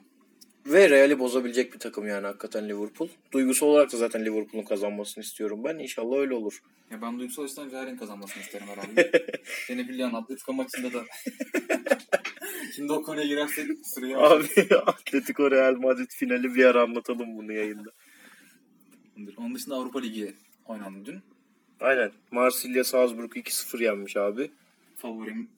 Ve 0.65 0.89
Real'i 0.89 1.19
bozabilecek 1.19 1.73
bir 1.73 1.79
takım 1.79 2.07
yani 2.07 2.27
hakikaten 2.27 2.69
Liverpool. 2.69 3.09
Duygusal 3.31 3.67
olarak 3.67 3.93
da 3.93 3.97
zaten 3.97 4.25
Liverpool'un 4.25 4.65
kazanmasını 4.65 5.23
istiyorum 5.23 5.63
ben. 5.63 5.79
İnşallah 5.79 6.17
öyle 6.17 6.33
olur. 6.33 6.61
Ya 6.91 7.01
ben 7.01 7.19
duygusal 7.19 7.43
açıdan 7.43 7.71
Real'in 7.71 7.97
kazanmasını 7.97 8.43
isterim 8.43 8.67
herhalde. 8.67 9.11
Seni 9.67 9.89
biliyorsun 9.89 10.15
Atletico 10.15 10.53
maçında 10.53 10.93
da. 10.93 11.03
Şimdi 12.75 12.93
o 12.93 13.03
konuya 13.03 13.25
girersek 13.25 13.67
sıraya 13.83 14.19
Abi 14.19 14.47
Atletico 14.85 15.51
Real 15.51 15.75
Madrid 15.75 16.11
finali 16.11 16.55
bir 16.55 16.65
ara 16.65 16.83
anlatalım 16.83 17.37
bunu 17.37 17.53
yayında. 17.53 17.89
Onun 19.37 19.55
dışında 19.55 19.75
Avrupa 19.75 19.99
Ligi 19.99 20.33
oynandı 20.65 21.05
dün. 21.05 21.32
Aynen. 21.83 22.11
Marsilya 22.31 22.83
Salzburg 22.83 23.31
2-0 23.37 23.83
yenmiş 23.83 24.17
abi. 24.17 24.51
Favorim 24.97 25.49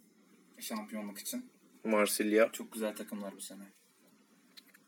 şampiyonluk 0.59 1.19
için. 1.19 1.49
Marsilya. 1.83 2.49
Çok 2.51 2.71
güzel 2.71 2.95
takımlar 2.95 3.35
bu 3.35 3.41
sene. 3.41 3.63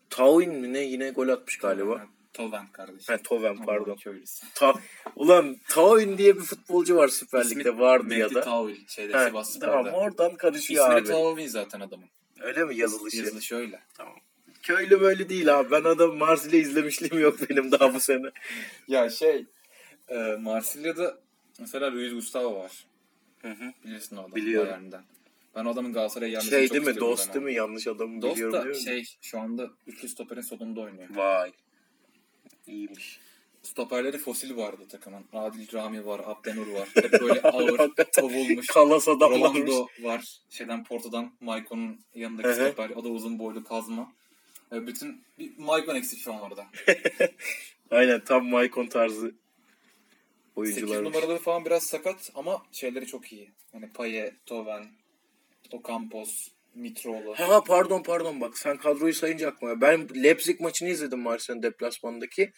Tauin 0.10 0.54
mi 0.54 0.74
ne 0.74 0.80
yine 0.80 1.10
gol 1.10 1.30
atmış 1.30 1.58
galiba. 1.58 1.98
Yani 1.98 2.10
Toven 2.34 2.68
kardeşim. 2.68 3.16
Ha 3.16 3.22
Toven 3.24 3.58
pardon. 3.66 3.98
Ta 4.56 4.74
Ulan 5.16 5.58
Tauin 5.70 6.18
diye 6.18 6.36
bir 6.36 6.42
futbolcu 6.42 6.96
var 6.96 7.08
Süper 7.08 7.42
İsmi 7.42 7.60
Lig'de 7.60 7.78
vardı 7.78 8.14
ya 8.14 8.26
Mehdi 8.26 8.36
da. 8.36 8.42
Tavil 8.42 8.88
şeyde 8.88 9.14
Ha, 9.14 9.28
Sivas 9.28 9.60
tamam 9.60 9.94
oradan 9.94 10.36
karışıyor 10.36 10.86
İsmi 10.86 11.00
abi. 11.00 11.08
Tavil 11.08 11.48
zaten 11.48 11.80
adamın. 11.80 12.10
Öyle 12.42 12.64
mi 12.64 12.76
yazılışı? 12.76 13.18
Yazılışı 13.18 13.56
öyle. 13.56 13.80
Tamam. 13.94 14.16
Köylü 14.64 15.02
böyle 15.02 15.30
değil 15.30 15.60
abi. 15.60 15.72
Ben 15.72 15.84
adam 15.84 16.18
Marsilya 16.18 16.60
izlemişliğim 16.60 17.20
yok 17.20 17.50
benim 17.50 17.72
daha 17.72 17.94
bu 17.94 18.00
sene. 18.00 18.28
Ya 18.88 19.10
şey 19.10 19.46
e, 20.08 20.18
Marsilya'da 20.40 21.27
mesela 21.60 21.94
Luis 21.94 22.14
Gustavo 22.14 22.60
var. 22.60 22.86
Hı 23.42 23.48
hı. 23.50 23.74
Bilirsin 23.86 24.16
o 24.16 24.20
adamı 24.20 24.36
Biliyorum. 24.36 24.70
Bayern'den. 24.70 25.04
Ben 25.56 25.66
o 25.66 25.70
adamın 25.70 25.94
Galatasaray'a 25.94 26.30
gelmesini 26.30 26.52
Şey 26.52 26.68
çok 26.68 26.76
değil 26.76 26.96
mi? 26.96 27.02
Dost 27.02 27.34
değil 27.34 27.46
mi? 27.46 27.54
Yanlış 27.54 27.88
adamı 27.88 28.22
Dost 28.22 28.36
biliyorum 28.36 28.60
da 28.60 28.64
değil 28.64 28.76
mi? 28.76 28.82
şey 28.82 29.06
şu 29.22 29.40
anda 29.40 29.70
üçlü 29.88 30.10
stoperin 30.10 30.42
solunda 30.42 30.82
oynuyor. 30.82 31.10
Vay. 31.16 31.52
İyiymiş. 32.68 33.20
Stoperleri 33.64 34.18
fosil 34.18 34.58
vardı 34.58 34.82
takımın. 34.90 35.26
Adil 35.34 35.74
Rami 35.74 36.06
var, 36.06 36.22
Abdenur 36.26 36.68
var. 36.68 36.90
Hep 36.94 37.22
böyle 37.22 37.42
ağır, 37.44 37.92
kovulmuş. 38.20 38.68
Kalas 38.68 39.08
adamlarmış. 39.08 39.62
Rolando 39.62 39.88
var. 40.02 40.38
Şeyden 40.50 40.84
Porto'dan 40.84 41.32
Maicon'un 41.40 42.00
yanındaki 42.16 42.54
stoper. 42.54 42.90
O 42.90 43.04
da 43.04 43.10
uzun 43.10 43.40
boylu 43.40 43.64
kazma. 43.64 44.14
E, 44.72 44.88
bütün 44.88 45.24
bir 45.40 45.58
Maicon 45.58 45.96
eksik 45.96 46.20
şu 46.20 46.34
an 46.34 46.42
orada. 46.42 46.66
Aynen 47.92 48.24
tam 48.24 48.46
Maicon 48.46 48.88
tarzı 48.88 49.36
8 50.66 50.84
oyuncular. 50.84 51.04
numaraları 51.04 51.40
falan 51.40 51.66
biraz 51.66 51.84
sakat 51.84 52.32
ama 52.36 52.64
şeyleri 52.72 53.06
çok 53.06 53.34
iyi. 53.34 53.52
Yani 53.74 53.90
Paye, 53.94 54.36
Toven, 54.46 54.86
Ocampos, 55.72 56.48
Mitroğlu. 56.76 57.34
Ha 57.34 57.64
pardon 57.64 58.04
pardon 58.04 58.42
bak 58.42 58.58
sen 58.58 58.78
kadroyu 58.78 59.14
sayınca 59.14 59.48
aklıma. 59.50 59.82
Ben 59.82 60.08
Leipzig 60.24 60.62
maçını 60.62 60.90
izledim 60.90 61.20
Marsilya'nın 61.20 61.64
deplasmanındaki. 61.64 62.52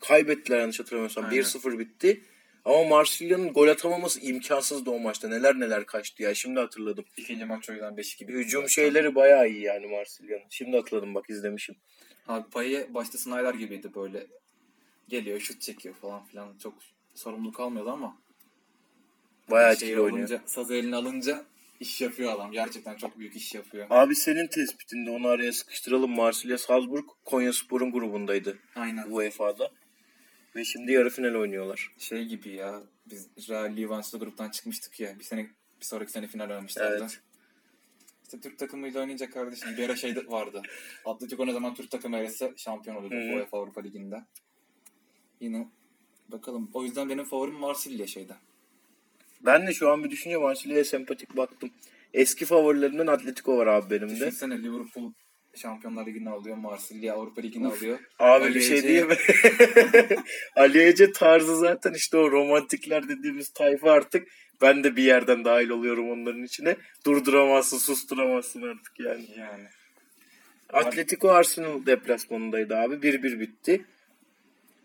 Kaybettiler 0.00 0.60
yanlış 0.60 0.80
hatırlamıyorsam. 0.80 1.24
Aynen. 1.24 1.36
1-0 1.36 1.78
bitti. 1.78 2.24
Ama 2.64 2.84
Marsilya'nın 2.84 3.52
gol 3.52 3.68
atamaması 3.68 4.20
imkansızdı 4.20 4.90
o 4.90 4.98
maçta. 4.98 5.28
Neler 5.28 5.60
neler 5.60 5.86
kaçtı 5.86 6.22
ya. 6.22 6.34
Şimdi 6.34 6.60
hatırladım. 6.60 7.04
İkinci 7.16 7.44
maç 7.44 7.70
o 7.70 7.72
yüzden 7.72 7.96
5 7.96 8.16
gibi. 8.16 8.32
Hücum 8.32 8.68
şeyleri 8.68 9.14
bayağı 9.14 9.48
iyi 9.48 9.62
yani 9.62 9.86
Marsilya'nın. 9.86 10.44
Şimdi 10.50 10.76
hatırladım 10.76 11.14
bak 11.14 11.30
izlemişim. 11.30 11.76
Abi 12.28 12.50
Paye 12.50 12.94
başta 12.94 13.18
Snyder 13.18 13.54
gibiydi 13.54 13.94
böyle. 13.94 14.26
Geliyor, 15.08 15.40
şut 15.40 15.60
çekiyor 15.60 15.94
falan 15.94 16.24
filan. 16.24 16.58
Çok 16.62 16.74
sorumluluk 17.14 17.60
almıyordu 17.60 17.90
ama. 17.90 18.16
Bayağı 19.50 19.76
şey 19.76 19.88
etkili 19.88 20.00
oynuyor. 20.00 20.28
olunca, 20.28 20.42
sazı 20.46 20.74
eline 20.74 20.96
alınca 20.96 21.44
iş 21.80 22.00
yapıyor 22.00 22.32
adam. 22.32 22.52
Gerçekten 22.52 22.96
çok 22.96 23.18
büyük 23.18 23.36
iş 23.36 23.54
yapıyor. 23.54 23.86
Abi 23.90 24.14
senin 24.14 24.46
tespitinde 24.46 25.10
onu 25.10 25.28
araya 25.28 25.52
sıkıştıralım. 25.52 26.10
Marsilya 26.10 26.58
Salzburg 26.58 27.04
Konyaspor'un 27.24 27.92
grubundaydı 27.92 28.58
Aynen. 28.76 29.10
UEFA'da. 29.10 29.70
Ve 30.56 30.64
şimdi 30.64 30.92
yarı 30.92 31.10
final 31.10 31.34
oynuyorlar. 31.34 31.92
Şey 31.98 32.24
gibi 32.24 32.48
ya. 32.48 32.82
Biz 33.06 33.28
Real 33.48 33.76
Livans'ta 33.76 34.18
gruptan 34.18 34.50
çıkmıştık 34.50 35.00
ya. 35.00 35.18
Bir 35.18 35.24
sene 35.24 35.42
bir 35.80 35.84
sonraki 35.84 36.12
sene 36.12 36.26
final 36.26 36.50
oynamışlardı. 36.50 36.98
Evet. 37.00 37.20
İşte 38.22 38.40
Türk 38.40 38.58
takımıyla 38.58 39.00
oynayınca 39.00 39.30
kardeşim 39.30 39.76
bir 39.76 39.84
ara 39.84 39.96
şey 39.96 40.16
vardı. 40.16 40.62
Atletico 41.04 41.46
ne 41.46 41.52
zaman 41.52 41.74
Türk 41.74 41.90
takımı 41.90 42.16
arası 42.16 42.52
şampiyon 42.56 42.96
oluyordu. 42.96 43.36
UEFA 43.36 43.58
Avrupa 43.58 43.80
Ligi'nde. 43.80 44.24
Yine 45.40 45.68
bakalım. 46.28 46.70
O 46.74 46.82
yüzden 46.84 47.08
benim 47.08 47.24
favorim 47.24 47.54
Marsilya 47.54 48.06
şeyde. 48.06 48.32
Ben 49.40 49.66
de 49.66 49.74
şu 49.74 49.90
an 49.90 50.04
bir 50.04 50.10
düşünce 50.10 50.36
Marsilya'ya 50.36 50.84
sempatik 50.84 51.36
baktım. 51.36 51.70
Eski 52.14 52.44
favorilerimden 52.44 53.06
Atletico 53.06 53.56
var 53.56 53.66
abi 53.66 53.90
benim 53.90 54.08
de. 54.08 54.14
Düşünsene 54.14 54.62
Liverpool 54.62 55.12
Şampiyonlar 55.56 56.06
Ligi'ni 56.06 56.30
alıyor. 56.30 56.56
Marsilya 56.56 57.14
Avrupa 57.14 57.40
Ligi'ni 57.40 57.66
alıyor. 57.66 57.98
Abi 58.18 58.44
Ali 58.44 58.54
bir 58.54 58.60
şey 58.60 58.78
Ece- 58.78 58.82
diyeyim 58.82 59.08
mi? 59.08 59.16
Ali 60.56 60.82
Ece 60.82 61.12
tarzı 61.12 61.56
zaten 61.56 61.92
işte 61.92 62.16
o 62.16 62.30
romantikler 62.30 63.08
dediğimiz 63.08 63.48
tayfa 63.48 63.90
artık. 63.90 64.28
Ben 64.62 64.84
de 64.84 64.96
bir 64.96 65.02
yerden 65.02 65.44
dahil 65.44 65.68
oluyorum 65.68 66.10
onların 66.10 66.42
içine. 66.42 66.76
Durduramazsın, 67.06 67.78
susturamazsın 67.78 68.62
artık 68.62 69.00
yani. 69.00 69.26
Yani. 69.38 69.64
Atletico 70.72 71.28
Arsenal 71.28 71.86
deplasmanındaydı 71.86 72.76
abi. 72.76 72.94
1-1 72.94 73.40
bitti. 73.40 73.84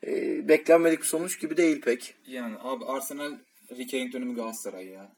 Ee, 0.07 0.47
beklenmedik 0.47 0.99
bir 0.99 1.05
sonuç 1.05 1.39
gibi 1.39 1.57
değil 1.57 1.81
pek. 1.81 2.15
Yani 2.27 2.55
abi 2.59 2.85
Arsenal 2.85 3.31
Rick'in 3.77 4.11
dönümü 4.11 4.35
Galatasaray 4.35 4.87
ya. 4.87 5.11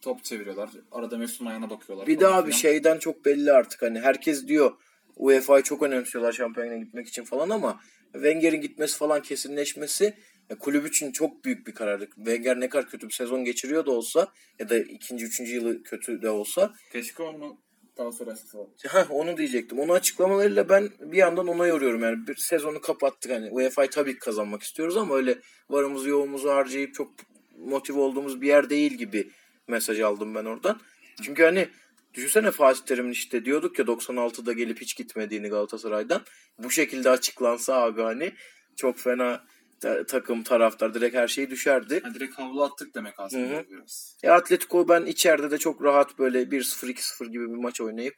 Top 0.00 0.24
çeviriyorlar. 0.24 0.70
Arada 0.92 1.18
Mesut'un 1.18 1.46
ayağına 1.46 1.70
bakıyorlar. 1.70 2.06
Bir 2.06 2.22
abi 2.22 2.50
filan. 2.50 2.58
şeyden 2.58 2.98
çok 2.98 3.24
belli 3.24 3.52
artık 3.52 3.82
hani 3.82 4.00
herkes 4.00 4.48
diyor 4.48 4.72
UEFA'yı 5.16 5.62
çok 5.62 5.82
önemsiyorlar 5.82 6.32
şampiyonluğa 6.32 6.76
gitmek 6.76 7.08
için 7.08 7.24
falan 7.24 7.50
ama 7.50 7.80
Wenger'in 8.12 8.60
gitmesi 8.60 8.98
falan 8.98 9.22
kesinleşmesi 9.22 10.14
e, 10.50 10.54
kulüp 10.54 10.86
için 10.86 11.12
çok 11.12 11.44
büyük 11.44 11.66
bir 11.66 11.74
karardı. 11.74 12.08
Wenger 12.16 12.60
ne 12.60 12.68
kadar 12.68 12.88
kötü 12.88 13.08
bir 13.08 13.12
sezon 13.12 13.44
geçiriyor 13.44 13.86
da 13.86 13.90
olsa 13.90 14.32
ya 14.58 14.68
da 14.68 14.78
ikinci, 14.78 15.24
üçüncü 15.24 15.54
yılı 15.54 15.82
kötü 15.82 16.22
de 16.22 16.30
olsa 16.30 16.74
Keşke 16.92 17.22
onu 17.22 17.60
daha 18.00 18.12
sonra 18.12 18.30
açıklasın. 18.30 18.68
Heh, 18.88 19.10
onu 19.10 19.36
diyecektim. 19.36 19.78
Onu 19.78 19.92
açıklamalarıyla 19.92 20.68
ben 20.68 20.90
bir 21.00 21.18
yandan 21.18 21.46
ona 21.46 21.66
yoruyorum. 21.66 22.02
Yani 22.02 22.26
bir 22.26 22.36
sezonu 22.36 22.80
kapattık. 22.80 23.32
Hani 23.32 23.50
UEFA'yı 23.50 23.90
tabii 23.90 24.12
ki 24.12 24.18
kazanmak 24.18 24.62
istiyoruz 24.62 24.96
ama 24.96 25.14
öyle 25.14 25.38
varımızı 25.70 26.08
yoğumuzu 26.08 26.50
harcayıp 26.50 26.94
çok 26.94 27.10
motive 27.58 27.98
olduğumuz 27.98 28.40
bir 28.40 28.46
yer 28.46 28.70
değil 28.70 28.92
gibi 28.92 29.30
mesaj 29.68 30.00
aldım 30.00 30.34
ben 30.34 30.44
oradan. 30.44 30.80
Çünkü 31.22 31.42
hani 31.42 31.68
düşünsene 32.14 32.50
Fatih 32.50 32.82
Terim'in 32.82 33.12
işte 33.12 33.44
diyorduk 33.44 33.78
ya 33.78 33.84
96'da 33.84 34.52
gelip 34.52 34.80
hiç 34.80 34.96
gitmediğini 34.96 35.48
Galatasaray'dan. 35.48 36.22
Bu 36.58 36.70
şekilde 36.70 37.10
açıklansa 37.10 37.74
abi 37.74 38.02
hani 38.02 38.32
çok 38.76 38.98
fena 38.98 39.44
ta- 39.80 40.06
takım 40.06 40.42
taraftar 40.42 40.94
direkt 40.94 41.16
her 41.16 41.28
şey 41.28 41.50
düşerdi. 41.50 42.00
Yani 42.04 42.14
direkt 42.14 42.38
havlu 42.38 42.62
attık 42.64 42.94
demek 42.94 43.20
aslında 43.20 43.68
biraz. 43.70 44.16
Ya 44.22 44.34
Atletico 44.34 44.88
ben 44.88 45.06
içeride 45.06 45.50
de 45.50 45.58
çok 45.58 45.82
rahat 45.82 46.18
böyle 46.18 46.42
1-0 46.42 46.86
2-0 46.90 47.26
gibi 47.26 47.50
bir 47.50 47.56
maç 47.56 47.80
oynayıp 47.80 48.14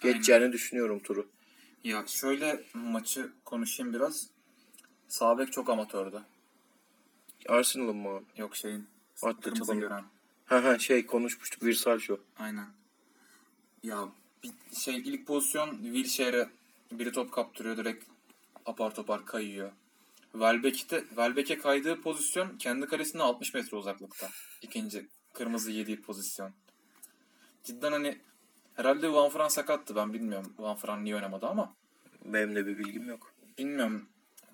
geçeceğini 0.00 0.52
düşünüyorum 0.52 0.98
turu. 1.00 1.26
Ya 1.84 2.04
şöyle 2.06 2.64
maçı 2.74 3.32
konuşayım 3.44 3.94
biraz. 3.94 4.26
Sabek 5.08 5.52
çok 5.52 5.70
amatördü. 5.70 6.22
Arsenal'ın 7.48 7.96
mı? 7.96 8.22
Yok 8.36 8.56
şeyin. 8.56 8.86
Kırmızı 9.42 9.74
gören. 9.74 10.04
Ha 10.46 10.64
ha 10.64 10.78
şey 10.78 11.06
konuşmuştuk 11.06 11.62
Virsal 11.62 11.98
Show. 11.98 12.24
Aynen. 12.38 12.66
Ya 13.82 14.08
bir 14.42 14.50
şey 14.76 14.96
ilk 14.96 15.26
pozisyon 15.26 15.78
Wilshere'e 15.82 16.48
biri 16.92 17.12
top 17.12 17.32
kaptırıyor 17.32 17.76
direkt 17.76 18.04
apar 18.66 18.94
topar 18.94 19.26
kayıyor. 19.26 19.70
Welbeck'te 20.36 21.00
Welbeck'e 21.08 21.58
kaydığı 21.58 22.00
pozisyon 22.00 22.58
kendi 22.58 22.86
kalesine 22.86 23.22
60 23.22 23.54
metre 23.54 23.76
uzaklıkta. 23.76 24.28
İkinci 24.62 25.08
kırmızı 25.32 25.70
yediği 25.70 26.02
pozisyon. 26.02 26.52
Cidden 27.64 27.92
hani 27.92 28.18
herhalde 28.74 29.12
Van 29.12 29.30
Fran 29.30 29.48
sakattı 29.48 29.96
ben 29.96 30.12
bilmiyorum 30.12 30.54
Van 30.58 30.76
Fran 30.76 31.04
niye 31.04 31.14
oynamadı 31.14 31.46
ama 31.46 31.74
Benim 32.24 32.54
de 32.54 32.66
bir 32.66 32.78
bilgim 32.78 33.08
yok. 33.08 33.34
bilmiyorum 33.58 34.08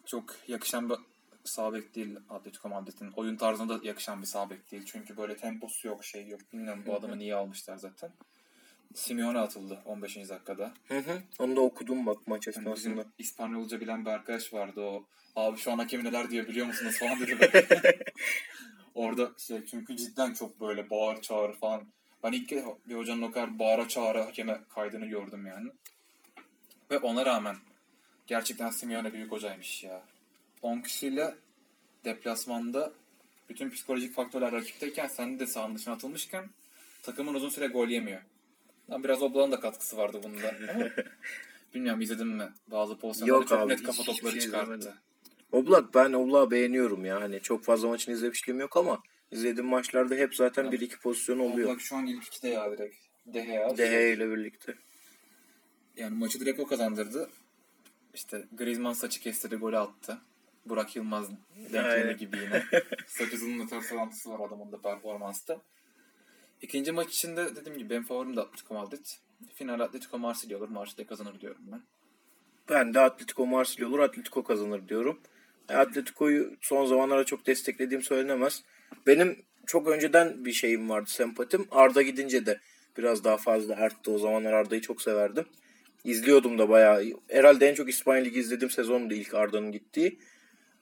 çok 0.07 0.37
yakışan 0.49 0.91
bir 0.91 0.97
sağ 1.45 1.73
bek 1.73 1.95
değil 1.95 2.17
Atletico 2.31 2.69
Madrid'in. 2.69 3.11
Oyun 3.17 3.37
tarzına 3.37 3.69
da 3.69 3.87
yakışan 3.87 4.23
bir 4.23 4.27
sağ 4.27 4.51
bek 4.51 4.71
değil. 4.73 4.83
Çünkü 4.87 5.17
böyle 5.17 5.37
temposu 5.37 5.89
yok 5.89 6.05
şey 6.05 6.29
yok. 6.29 6.41
Bilmiyorum 6.53 6.83
bu 6.87 6.95
adamı 6.95 7.19
niye 7.19 7.35
almışlar 7.35 7.77
zaten. 7.77 8.11
Simeone 8.95 9.39
atıldı 9.39 9.83
15. 9.85 10.17
dakikada. 10.17 10.75
Hı 10.89 10.99
hı. 10.99 11.23
Onu 11.39 11.57
da 11.57 11.61
okudum 11.61 12.07
bak 12.07 12.27
maç 12.27 12.47
Yani 12.47 12.53
esnasında. 12.59 12.75
bizim 12.77 13.13
İspanyolca 13.19 13.81
bilen 13.81 14.05
bir 14.05 14.11
arkadaş 14.11 14.53
vardı 14.53 14.81
o. 14.81 15.07
Abi 15.37 15.59
şu 15.59 15.73
an 15.73 15.79
hakem 15.79 16.05
neler 16.05 16.31
diyor 16.31 16.49
biliyor 16.49 16.67
musunuz 16.67 16.99
falan 16.99 17.21
dedi. 17.21 17.65
Orada 18.95 19.31
şey 19.39 19.65
çünkü 19.67 19.97
cidden 19.97 20.35
çok 20.35 20.61
böyle 20.61 20.91
bağır 20.91 21.21
çağır 21.21 21.55
falan. 21.55 21.87
Ben 22.23 22.33
ilk 22.33 22.49
kez 22.49 22.65
bir 22.89 22.95
hocanın 22.95 23.23
o 23.23 23.31
kadar 23.33 23.59
bağıra 23.59 23.89
çağıra 23.89 24.27
hakeme 24.27 24.61
kaydını 24.75 25.07
gördüm 25.07 25.47
yani. 25.47 25.71
Ve 26.91 26.99
ona 26.99 27.27
rağmen 27.27 27.57
gerçekten 28.27 28.71
Simeone 28.71 29.13
büyük 29.13 29.33
hocaymış 29.33 29.85
ya. 29.85 30.03
10 30.63 30.81
kişiyle 30.81 31.35
deplasmanda 32.05 32.93
bütün 33.49 33.71
psikolojik 33.71 34.15
faktörler 34.15 34.53
rakipteyken 34.53 35.07
sen 35.07 35.39
de 35.39 35.47
sahanın 35.47 35.75
dışına 35.75 35.95
atılmışken 35.95 36.51
takımın 37.03 37.35
uzun 37.35 37.49
süre 37.49 37.67
gol 37.67 37.89
yemiyor. 37.89 38.21
Lan 38.93 39.05
biraz 39.05 39.23
Oblak'ın 39.23 39.53
da 39.53 39.61
katkısı 39.61 39.97
vardı 39.97 40.21
bunda. 40.23 40.55
Ama 40.75 40.85
bilmiyorum 41.75 42.01
izledin 42.01 42.27
mi? 42.27 42.49
Bazı 42.67 42.99
pozisyonlarda 42.99 43.47
çok 43.47 43.59
abi, 43.59 43.73
net 43.73 43.83
kafa 43.83 44.03
topları 44.03 44.33
şey 44.33 44.41
çıkarttı. 44.41 44.75
izlemedim. 44.75 44.93
Oblak 45.53 45.95
ben 45.95 46.13
Oblak'ı 46.13 46.51
beğeniyorum 46.51 47.05
ya. 47.05 47.21
Hani 47.21 47.41
çok 47.41 47.65
fazla 47.65 47.89
maçını 47.89 48.15
izlemişliğim 48.15 48.61
yok 48.61 48.77
ama 48.77 49.03
izlediğim 49.31 49.69
maçlarda 49.71 50.15
hep 50.15 50.35
zaten 50.35 50.65
Ya, 50.65 50.73
bir 50.73 50.81
iki 50.81 50.99
pozisyon 50.99 51.39
oluyor. 51.39 51.69
Oblak 51.69 51.81
şu 51.81 51.97
an 51.97 52.07
ilk 52.07 52.25
ikide 52.27 52.49
ya 52.49 52.73
direkt. 52.73 52.97
De 53.27 53.45
Gea. 53.45 53.77
Dehe 53.77 54.13
ile 54.13 54.31
birlikte. 54.31 54.75
Yani 55.97 56.19
maçı 56.19 56.41
direkt 56.41 56.61
o 56.61 56.67
kazandırdı. 56.67 57.31
İşte 58.15 58.45
Griezmann 58.53 58.93
saçı 58.93 59.21
kestirdi 59.21 59.57
golü 59.57 59.79
attı. 59.79 60.19
Burak 60.67 60.97
Yılmaz 60.97 61.31
denklemi 61.57 61.89
Aynen. 61.89 62.17
gibi 62.17 62.37
yine. 62.37 62.63
Saç 63.07 63.33
uzunluğu 63.33 63.67
tarafı 63.67 63.97
var 63.97 64.47
adamın 64.47 64.73
da 64.73 64.81
performansta. 64.81 65.63
İkinci 66.63 66.93
maç 66.93 67.09
içinde 67.09 67.57
dediğim 67.57 67.79
gibi 67.79 67.91
benim 67.91 68.03
favorim 68.03 68.37
de 68.37 68.41
Atletico 68.41 68.75
Madrid. 68.75 69.07
Final 69.55 69.81
Atletico 69.81 70.19
Marsilya 70.19 70.59
olur. 70.59 70.69
Marsilya 70.69 71.07
kazanır 71.07 71.41
diyorum 71.41 71.63
ben. 71.73 71.81
Ben 72.71 72.95
de 72.95 73.01
Atletico 73.01 73.47
Marsilya 73.47 73.89
olur. 73.89 73.99
Atletico 73.99 74.45
kazanır 74.45 74.89
diyorum. 74.89 75.21
E, 75.69 75.75
Atletico'yu 75.75 76.57
son 76.61 76.87
zamanlarda 76.87 77.25
çok 77.25 77.47
desteklediğim 77.47 78.03
söylenemez. 78.03 78.63
Benim 79.07 79.43
çok 79.67 79.89
önceden 79.89 80.45
bir 80.45 80.53
şeyim 80.53 80.89
vardı 80.91 81.11
sempatim. 81.11 81.67
Arda 81.71 82.03
gidince 82.03 82.47
de 82.47 82.61
biraz 82.99 83.25
daha 83.25 83.37
fazla 83.37 83.75
arttı. 83.75 84.13
O 84.13 84.19
zamanlar 84.19 84.53
Arda'yı 84.53 84.81
çok 84.81 85.03
severdim. 85.03 85.45
İzliyordum 86.05 86.59
da 86.59 86.69
bayağı. 86.69 87.05
Herhalde 87.29 87.69
en 87.69 87.75
çok 87.75 87.89
İspanya 87.89 88.23
Ligi 88.25 88.41
izlediğim 88.41 88.71
sezondu 88.71 89.15
ilk 89.15 89.35
Arda'nın 89.35 89.73
gittiği. 89.73 90.19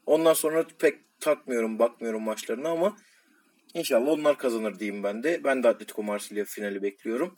Ondan 0.07 0.35
sonra 0.35 0.66
pek 0.79 1.21
takmıyorum, 1.21 1.79
bakmıyorum 1.79 2.23
maçlarına 2.23 2.69
ama 2.69 2.97
inşallah 3.74 4.09
onlar 4.09 4.38
kazanır 4.38 4.78
diyeyim 4.78 5.02
ben 5.02 5.22
de. 5.22 5.44
Ben 5.44 5.62
de 5.62 5.68
Atletico 5.68 6.02
Marsilya 6.02 6.44
finali 6.44 6.83
bekliyorum. 6.83 7.37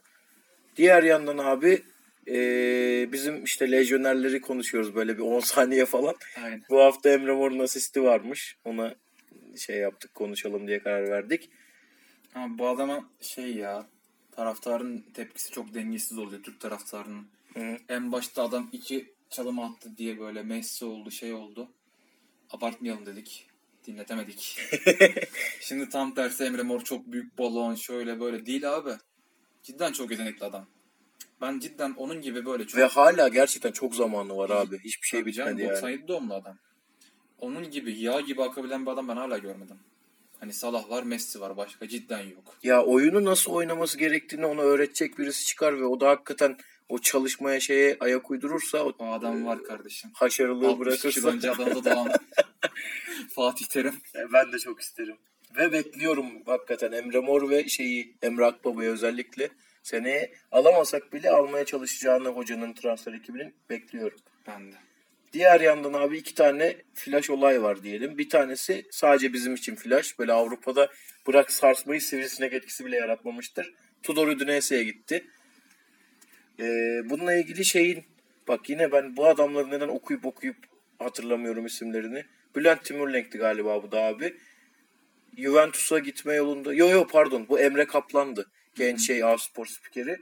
Diğer 0.76 1.02
yandan 1.02 1.38
abi 1.38 1.82
ee, 2.28 3.08
bizim 3.12 3.44
işte 3.44 3.70
lejyonerleri 3.70 4.40
konuşuyoruz 4.40 4.94
böyle 4.94 5.18
bir 5.18 5.22
10 5.22 5.40
saniye 5.40 5.86
falan. 5.86 6.14
Aynen. 6.44 6.62
Bu 6.70 6.80
hafta 6.80 7.10
Emre 7.10 7.32
Mor'un 7.32 7.58
asisti 7.58 8.02
varmış. 8.02 8.56
Ona 8.64 8.94
şey 9.56 9.76
yaptık 9.76 10.14
konuşalım 10.14 10.68
diye 10.68 10.82
karar 10.82 11.10
verdik. 11.10 11.50
Ama 12.34 12.58
bu 12.58 12.68
adama 12.68 13.08
şey 13.20 13.54
ya 13.54 13.86
taraftarın 14.32 15.04
tepkisi 15.14 15.50
çok 15.50 15.74
dengesiz 15.74 16.18
oluyor 16.18 16.42
Türk 16.42 16.60
taraftarının. 16.60 17.26
Hı. 17.54 17.76
En 17.88 18.12
başta 18.12 18.42
adam 18.42 18.68
iki 18.72 19.12
çalım 19.30 19.58
attı 19.58 19.96
diye 19.96 20.18
böyle 20.18 20.42
Messi 20.42 20.84
oldu 20.84 21.10
şey 21.10 21.32
oldu. 21.32 21.68
Abartmayalım 22.50 23.06
dedik. 23.06 23.46
Dinletemedik. 23.86 24.58
Şimdi 25.60 25.88
tam 25.88 26.14
tersi 26.14 26.44
Emre 26.44 26.62
Mor 26.62 26.80
çok 26.80 27.06
büyük 27.12 27.38
balon 27.38 27.74
şöyle 27.74 28.20
böyle 28.20 28.46
değil 28.46 28.76
abi. 28.76 28.90
Cidden 29.62 29.92
çok 29.92 30.10
yetenekli 30.10 30.44
adam. 30.46 30.66
Ben 31.40 31.58
cidden 31.58 31.94
onun 31.96 32.20
gibi 32.20 32.46
böyle 32.46 32.66
çok... 32.66 32.80
Ve 32.80 32.84
hala 32.84 33.28
gerçekten 33.28 33.72
çok 33.72 33.94
zamanı 33.94 34.36
var 34.36 34.50
abi. 34.50 34.78
Hiçbir 34.78 35.06
şey 35.06 35.26
bitmedi 35.26 35.62
yani. 35.62 35.70
97 35.70 36.08
doğumlu 36.08 36.34
adam. 36.34 36.58
Onun 37.38 37.70
gibi 37.70 38.00
yağ 38.00 38.20
gibi 38.20 38.42
akabilen 38.42 38.86
bir 38.86 38.90
adam 38.90 39.08
ben 39.08 39.16
hala 39.16 39.38
görmedim. 39.38 39.78
Hani 40.40 40.52
Salah 40.52 40.90
var, 40.90 41.02
Messi 41.02 41.40
var. 41.40 41.56
Başka 41.56 41.88
cidden 41.88 42.20
yok. 42.20 42.56
Ya 42.62 42.84
oyunu 42.84 43.24
nasıl 43.24 43.52
oynaması 43.52 43.98
gerektiğini 43.98 44.46
ona 44.46 44.60
öğretecek 44.60 45.18
birisi 45.18 45.46
çıkar 45.46 45.80
ve 45.80 45.84
o 45.84 46.00
da 46.00 46.08
hakikaten 46.08 46.56
o 46.88 46.98
çalışmaya 46.98 47.60
şeye 47.60 47.96
ayak 48.00 48.30
uydurursa 48.30 48.84
o 48.84 48.92
O 48.98 49.06
adam 49.12 49.44
var 49.46 49.64
kardeşim. 49.64 50.10
haşarılığı 50.14 50.68
60 50.68 51.02
kişi 51.02 51.22
bırakırsa 51.24 51.28
önce 51.28 51.50
Adana'da 51.50 51.84
doğan 51.84 52.08
Fatih 53.34 53.66
Terim. 53.66 53.94
E, 54.14 54.32
ben 54.32 54.52
de 54.52 54.58
çok 54.58 54.80
isterim. 54.80 55.16
Ve 55.56 55.72
bekliyorum 55.72 56.26
hakikaten 56.46 56.92
Emre 56.92 57.20
Mor 57.20 57.50
ve 57.50 57.68
şeyi 57.68 58.16
Emre 58.22 58.44
Akbaba'yı 58.44 58.90
özellikle 58.90 59.48
seneye 59.82 60.32
alamasak 60.52 61.12
bile 61.12 61.30
almaya 61.30 61.64
çalışacağını 61.64 62.28
hocanın 62.28 62.72
transfer 62.72 63.12
ekibinin 63.12 63.54
bekliyorum. 63.70 64.18
Ben 64.46 64.72
de. 64.72 64.76
Diğer 65.32 65.60
yandan 65.60 65.92
abi 65.92 66.18
iki 66.18 66.34
tane 66.34 66.76
flash 66.94 67.30
olay 67.30 67.62
var 67.62 67.82
diyelim. 67.82 68.18
Bir 68.18 68.28
tanesi 68.28 68.86
sadece 68.90 69.32
bizim 69.32 69.54
için 69.54 69.74
flash. 69.74 70.18
Böyle 70.18 70.32
Avrupa'da 70.32 70.88
bırak 71.26 71.50
sarsmayı 71.52 72.00
sivrisinek 72.00 72.52
etkisi 72.52 72.86
bile 72.86 72.96
yaratmamıştır. 72.96 73.74
Tudor 74.02 74.28
Udinese'ye 74.28 74.84
gitti. 74.84 75.26
Ee, 76.60 76.64
bununla 77.04 77.34
ilgili 77.34 77.64
şeyin 77.64 78.04
bak 78.48 78.70
yine 78.70 78.92
ben 78.92 79.16
bu 79.16 79.26
adamları 79.26 79.70
neden 79.70 79.88
okuyup 79.88 80.26
okuyup 80.26 80.56
hatırlamıyorum 80.98 81.66
isimlerini. 81.66 82.24
Bülent 82.56 82.84
Timurlenk'ti 82.84 83.38
galiba 83.38 83.82
bu 83.82 83.92
da 83.92 84.00
abi. 84.02 84.36
Juventus'a 85.38 85.98
gitme 85.98 86.34
yolunda. 86.34 86.74
Yo 86.74 86.88
yo 86.88 87.06
pardon 87.06 87.46
bu 87.48 87.60
Emre 87.60 87.84
Kaplan'dı. 87.84 88.46
Genç 88.74 89.06
şey 89.06 89.24
A 89.24 89.38
Spor 89.38 89.66
spikeri. 89.66 90.18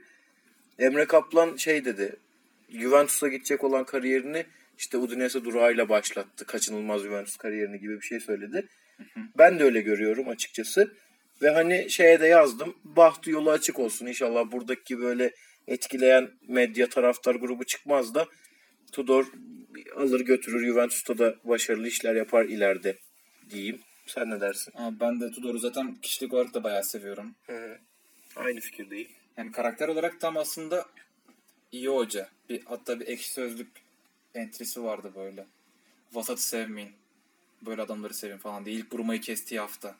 Emre 0.78 1.04
Kaplan 1.04 1.56
şey 1.56 1.84
dedi. 1.84 2.16
Juventus'a 2.70 3.28
gidecek 3.28 3.64
olan 3.64 3.84
kariyerini 3.84 4.46
işte 4.78 4.98
Udinese 4.98 5.44
durağıyla 5.44 5.88
başlattı. 5.88 6.46
Kaçınılmaz 6.46 7.02
Juventus 7.02 7.36
kariyerini 7.36 7.80
gibi 7.80 8.00
bir 8.00 8.06
şey 8.06 8.20
söyledi. 8.20 8.66
Ben 9.38 9.58
de 9.58 9.64
öyle 9.64 9.80
görüyorum 9.80 10.28
açıkçası. 10.28 10.94
Ve 11.42 11.50
hani 11.50 11.90
şeye 11.90 12.20
de 12.20 12.26
yazdım. 12.26 12.76
Bahtı 12.84 13.30
yolu 13.30 13.50
açık 13.50 13.78
olsun. 13.78 14.06
İnşallah 14.06 14.52
buradaki 14.52 15.00
böyle 15.00 15.30
etkileyen 15.68 16.30
medya 16.48 16.88
taraftar 16.88 17.34
grubu 17.34 17.64
çıkmaz 17.64 18.14
da 18.14 18.26
Tudor 18.92 19.26
alır 19.96 20.20
götürür. 20.20 20.66
Juventus'ta 20.66 21.18
da 21.18 21.34
başarılı 21.44 21.88
işler 21.88 22.14
yapar 22.14 22.44
ileride 22.44 22.98
diyeyim. 23.50 23.80
Sen 24.06 24.30
ne 24.30 24.40
dersin? 24.40 24.72
Ama 24.76 25.00
ben 25.00 25.20
de 25.20 25.30
Tudor'u 25.30 25.58
zaten 25.58 25.94
kişilik 26.02 26.34
olarak 26.34 26.54
da 26.54 26.64
bayağı 26.64 26.84
seviyorum. 26.84 27.34
Aynı 28.36 28.60
fikirdeyim. 28.60 29.08
Yani 29.36 29.52
karakter 29.52 29.88
olarak 29.88 30.20
tam 30.20 30.36
aslında 30.36 30.86
iyi 31.72 31.88
hoca. 31.88 32.28
Bir, 32.48 32.62
hatta 32.64 33.00
bir 33.00 33.06
ekşi 33.08 33.32
sözlük 33.32 33.68
entrisi 34.34 34.82
vardı 34.82 35.12
böyle. 35.16 35.46
Vasatı 36.12 36.42
sevmeyin. 36.42 36.92
Böyle 37.62 37.82
adamları 37.82 38.14
sevin 38.14 38.36
falan 38.36 38.64
diye. 38.64 38.76
İlk 38.76 38.92
burmayı 38.92 39.20
kestiği 39.20 39.60
hafta. 39.60 39.96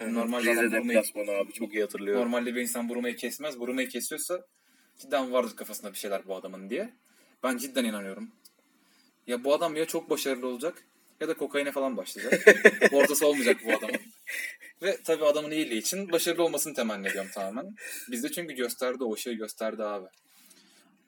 Normalde 0.00 0.50
adam 0.50 0.64
Rize 0.64 0.72
deplasmanı 0.72 1.30
abi 1.30 1.52
çok 1.52 1.74
iyi 1.74 1.82
hatırlıyorum. 1.82 2.22
normalde 2.22 2.54
bir 2.54 2.60
insan 2.60 2.88
burmayı 2.88 3.16
kesmez. 3.16 3.60
Burmayı 3.60 3.88
kesiyorsa 3.88 4.46
cidden 4.98 5.32
vardır 5.32 5.56
kafasında 5.56 5.92
bir 5.92 5.98
şeyler 5.98 6.26
bu 6.26 6.36
adamın 6.36 6.70
diye. 6.70 6.90
Ben 7.42 7.56
cidden 7.56 7.84
inanıyorum. 7.84 8.30
Ya 9.26 9.44
bu 9.44 9.54
adam 9.54 9.76
ya 9.76 9.84
çok 9.86 10.10
başarılı 10.10 10.46
olacak 10.46 10.84
ya 11.20 11.28
da 11.28 11.34
kokaine 11.34 11.72
falan 11.72 11.96
başlayacak. 11.96 12.58
Ortası 12.92 13.26
olmayacak 13.26 13.56
bu 13.64 13.72
adamın. 13.72 14.00
Ve 14.82 14.98
tabii 15.04 15.24
adamın 15.24 15.50
iyiliği 15.50 15.80
için 15.80 16.12
başarılı 16.12 16.44
olmasını 16.44 16.74
temenni 16.74 17.08
ediyorum 17.08 17.30
tamamen. 17.34 17.74
Bizde 18.10 18.32
çünkü 18.32 18.54
gösterdi 18.54 19.04
o 19.04 19.16
şeyi 19.16 19.36
gösterdi 19.36 19.82
abi. 19.82 20.06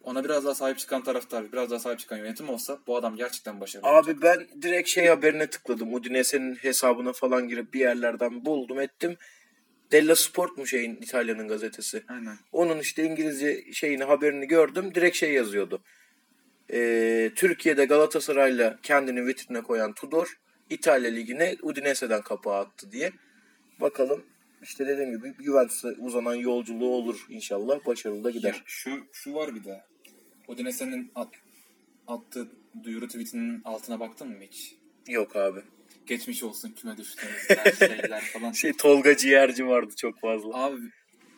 Ona 0.03 0.25
biraz 0.25 0.45
daha 0.45 0.55
sahip 0.55 0.79
çıkan 0.79 1.05
taraftar, 1.05 1.53
biraz 1.53 1.71
daha 1.71 1.79
sahip 1.79 1.99
çıkan 1.99 2.17
yönetim 2.17 2.49
olsa 2.49 2.79
bu 2.87 2.97
adam 2.97 3.17
gerçekten 3.17 3.61
başarılı 3.61 3.89
olacak. 3.89 4.09
Abi 4.09 4.23
ben 4.23 4.63
direkt 4.63 4.89
şey 4.89 5.07
haberine 5.07 5.47
tıkladım. 5.47 5.95
Udinese'nin 5.95 6.55
hesabına 6.55 7.13
falan 7.13 7.49
girip 7.49 7.75
bir 7.75 7.81
yerlerden 7.81 8.45
buldum 8.45 8.81
ettim. 8.81 9.17
Della 9.93 10.17
Sport 10.17 10.59
mu 10.59 10.67
şeyin 10.67 10.97
İtalya'nın 10.97 11.49
gazetesi. 11.49 12.05
Aynen. 12.09 12.39
Onun 12.53 12.79
işte 12.79 13.05
İngilizce 13.05 13.73
şeyini 13.73 14.05
haberini 14.05 14.47
gördüm. 14.47 14.95
Direkt 14.95 15.17
şey 15.17 15.33
yazıyordu. 15.33 15.83
Ee, 16.73 17.31
Türkiye'de 17.35 17.85
Galatasaray'la 17.85 18.79
kendini 18.83 19.27
vitrine 19.27 19.63
koyan 19.63 19.93
Tudor 19.93 20.39
İtalya 20.71 21.11
Ligi'ne 21.11 21.57
Udinese'den 21.63 22.23
kapağı 22.23 22.59
attı 22.59 22.93
diye. 22.93 23.13
Bakalım 23.81 24.25
işte 24.63 24.87
dediğim 24.87 25.11
gibi 25.19 25.45
Juventus'a 25.45 25.89
uzanan 25.89 26.35
yolculuğu 26.35 26.95
olur 26.95 27.27
inşallah. 27.29 27.87
Başarılı 27.87 28.25
da 28.25 28.31
gider. 28.31 28.55
Ya 28.55 28.61
şu 28.65 29.07
şu 29.13 29.35
var 29.35 29.55
bir 29.55 29.65
de. 29.65 29.85
Odinese'nin 30.49 31.13
at, 31.15 31.29
attığı 32.07 32.49
duyuru 32.85 33.07
tweetinin 33.07 33.63
altına 33.65 34.01
baktın 34.01 34.29
mı 34.29 34.45
hiç? 34.51 34.75
Yok 35.09 35.37
abi. 35.37 35.61
Geçmiş 36.07 36.43
olsun 36.43 36.73
küme 36.73 36.97
düştüğünüzler 36.97 37.73
şeyler 37.79 38.21
falan. 38.21 38.53
Şey 38.53 38.73
Tolga 38.73 39.17
Ciğerci 39.17 39.67
vardı 39.67 39.93
çok 39.97 40.21
fazla. 40.21 40.49
Abi 40.55 40.77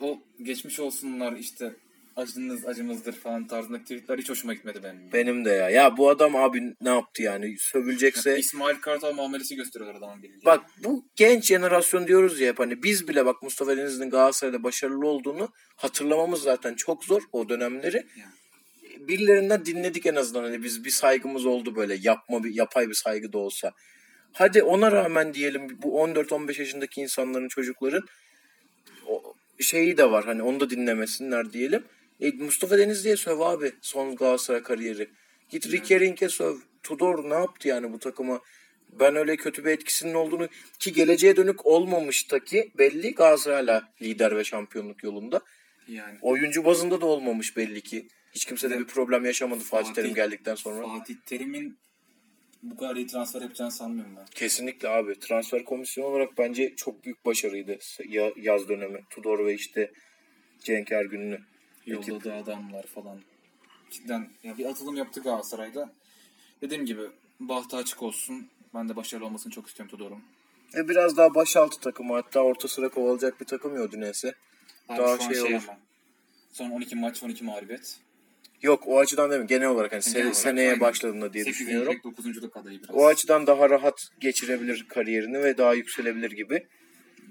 o 0.00 0.18
geçmiş 0.42 0.80
olsunlar 0.80 1.32
işte 1.32 1.76
acınız 2.16 2.66
acımızdır 2.66 3.12
falan 3.12 3.46
tarzındaki 3.46 3.82
tweetler 3.82 4.18
hiç 4.18 4.30
hoşuma 4.30 4.54
gitmedi 4.54 4.80
benim. 4.82 5.12
Benim 5.12 5.44
de 5.44 5.50
ya. 5.50 5.70
Ya 5.70 5.96
bu 5.96 6.10
adam 6.10 6.36
abi 6.36 6.74
ne 6.80 6.88
yaptı 6.88 7.22
yani? 7.22 7.56
Sövülecekse 7.58 8.38
İsmail 8.38 8.76
Kartal 8.76 9.12
muamelesi 9.12 9.56
gösteriyorlar 9.56 9.98
adamın 9.98 10.22
bildiği. 10.22 10.44
Bak 10.44 10.60
bu 10.84 11.04
genç 11.16 11.44
jenerasyon 11.44 12.06
diyoruz 12.06 12.40
ya 12.40 12.48
hep 12.48 12.58
hani 12.58 12.82
biz 12.82 13.08
bile 13.08 13.26
bak 13.26 13.42
Mustafa 13.42 13.76
Denizli'nin 13.76 14.10
Galatasaray'da 14.10 14.62
başarılı 14.62 15.06
olduğunu 15.06 15.48
hatırlamamız 15.76 16.42
zaten 16.42 16.74
çok 16.74 17.04
zor 17.04 17.22
o 17.32 17.48
dönemleri. 17.48 17.96
Yani. 17.96 19.08
Birilerinden 19.08 19.64
dinledik 19.64 20.06
en 20.06 20.14
azından 20.14 20.42
hani 20.42 20.62
biz 20.62 20.84
bir 20.84 20.90
saygımız 20.90 21.46
oldu 21.46 21.76
böyle 21.76 21.96
yapma 22.00 22.44
bir 22.44 22.54
yapay 22.54 22.88
bir 22.88 22.94
saygı 22.94 23.32
da 23.32 23.38
olsa. 23.38 23.72
Hadi 24.32 24.62
ona 24.62 24.92
rağmen 24.92 25.34
diyelim 25.34 25.78
bu 25.82 26.00
14-15 26.00 26.60
yaşındaki 26.60 27.00
insanların 27.00 27.48
çocukların 27.48 28.02
şeyi 29.62 29.98
de 29.98 30.10
var 30.10 30.24
hani 30.24 30.42
onu 30.42 30.60
da 30.60 30.70
dinlemesinler 30.70 31.52
diyelim. 31.52 31.84
E, 32.20 32.30
Mustafa 32.30 32.78
Denizli'ye 32.78 33.16
söv 33.16 33.40
abi 33.40 33.72
son 33.80 34.16
Galatasaray 34.16 34.62
kariyeri. 34.62 35.08
Git 35.48 35.72
Ricky 35.72 36.00
Rink'e 36.00 36.28
söv. 36.28 36.56
Tudor 36.82 37.30
ne 37.30 37.34
yaptı 37.34 37.68
yani 37.68 37.92
bu 37.92 37.98
takıma? 37.98 38.40
Ben 38.92 39.16
öyle 39.16 39.36
kötü 39.36 39.64
bir 39.64 39.70
etkisinin 39.70 40.14
olduğunu 40.14 40.48
ki 40.78 40.92
geleceğe 40.92 41.36
dönük 41.36 41.66
olmamış 41.66 42.30
da 42.30 42.38
ki 42.44 42.70
belli 42.78 43.14
Galatasaray 43.14 43.56
hala 43.66 43.88
lider 44.02 44.36
ve 44.36 44.44
şampiyonluk 44.44 45.02
yolunda. 45.04 45.40
Yani 45.88 46.18
Oyuncu 46.22 46.64
bazında 46.64 47.00
da 47.00 47.06
olmamış 47.06 47.56
belli 47.56 47.80
ki. 47.80 48.08
Hiç 48.32 48.44
kimse 48.44 48.70
de 48.70 48.78
bir 48.78 48.84
problem 48.86 49.24
yaşamadı 49.24 49.60
Fatih 49.60 49.88
Fatih- 49.90 49.94
Terim 49.94 50.14
geldikten 50.14 50.54
sonra. 50.54 50.86
Fatih 50.98 51.14
Terim'in 51.26 51.78
bu 52.62 52.76
kadar 52.76 52.96
iyi 52.96 53.06
transfer 53.06 53.40
yapacağını 53.42 53.72
sanmıyorum 53.72 54.16
ben. 54.16 54.26
Kesinlikle 54.34 54.88
abi. 54.88 55.18
Transfer 55.18 55.64
komisyonu 55.64 56.08
olarak 56.08 56.38
bence 56.38 56.76
çok 56.76 57.04
büyük 57.04 57.24
başarıydı 57.24 57.78
ya- 58.08 58.32
yaz 58.36 58.68
dönemi. 58.68 59.00
Tudor 59.10 59.46
ve 59.46 59.54
işte 59.54 59.90
Cenk 60.64 60.92
Ergün'lü. 60.92 61.40
Yolladığı 61.90 62.34
adamlar 62.34 62.82
falan. 62.82 63.18
Cidden 63.90 64.28
ya 64.42 64.58
bir 64.58 64.64
atılım 64.64 64.96
yaptı 64.96 65.20
Galatasaray'da. 65.20 65.92
Dediğim 66.62 66.86
gibi 66.86 67.02
bahtı 67.40 67.76
açık 67.76 68.02
olsun. 68.02 68.48
Ben 68.74 68.88
de 68.88 68.96
başarılı 68.96 69.26
olmasını 69.26 69.52
çok 69.52 69.66
istiyorum 69.68 69.90
Tudor'un. 69.90 70.22
E 70.76 70.88
biraz 70.88 71.16
daha 71.16 71.34
başaltı 71.34 71.80
takımı 71.80 72.14
hatta 72.14 72.40
orta 72.40 72.68
sıra 72.68 72.88
kovalayacak 72.88 73.40
bir 73.40 73.46
takım 73.46 73.76
ya 73.76 73.82
Udinese. 73.82 74.34
Daha 74.88 75.18
şey 75.18 75.34
şey 75.34 75.40
olur. 75.42 75.62
ama. 75.68 75.78
Son 76.52 76.70
12 76.70 76.96
maç 76.96 77.22
12 77.22 77.44
mağlubiyet. 77.44 77.96
Yok 78.62 78.82
o 78.86 78.98
açıdan 78.98 79.30
değil 79.30 79.42
mi? 79.42 79.46
Genel 79.46 79.68
olarak 79.68 79.92
hani 79.92 80.02
Genel 80.02 80.16
se- 80.16 80.22
olarak, 80.22 80.36
seneye 80.36 80.68
aynen. 80.68 80.80
başladığında 80.80 81.32
diye 81.32 81.44
8. 81.44 81.60
düşünüyorum. 81.60 81.94
9. 82.04 82.26
adayı 82.54 82.82
biraz. 82.82 82.96
O 82.96 83.06
açıdan 83.06 83.46
daha 83.46 83.70
rahat 83.70 84.08
geçirebilir 84.20 84.86
kariyerini 84.88 85.42
ve 85.42 85.58
daha 85.58 85.74
yükselebilir 85.74 86.30
gibi. 86.30 86.66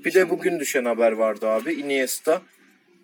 Bir 0.06 0.14
de 0.14 0.30
bugün 0.30 0.60
düşen 0.60 0.86
haber 0.86 1.12
vardı 1.12 1.48
abi. 1.50 1.74
Iniesta 1.74 2.42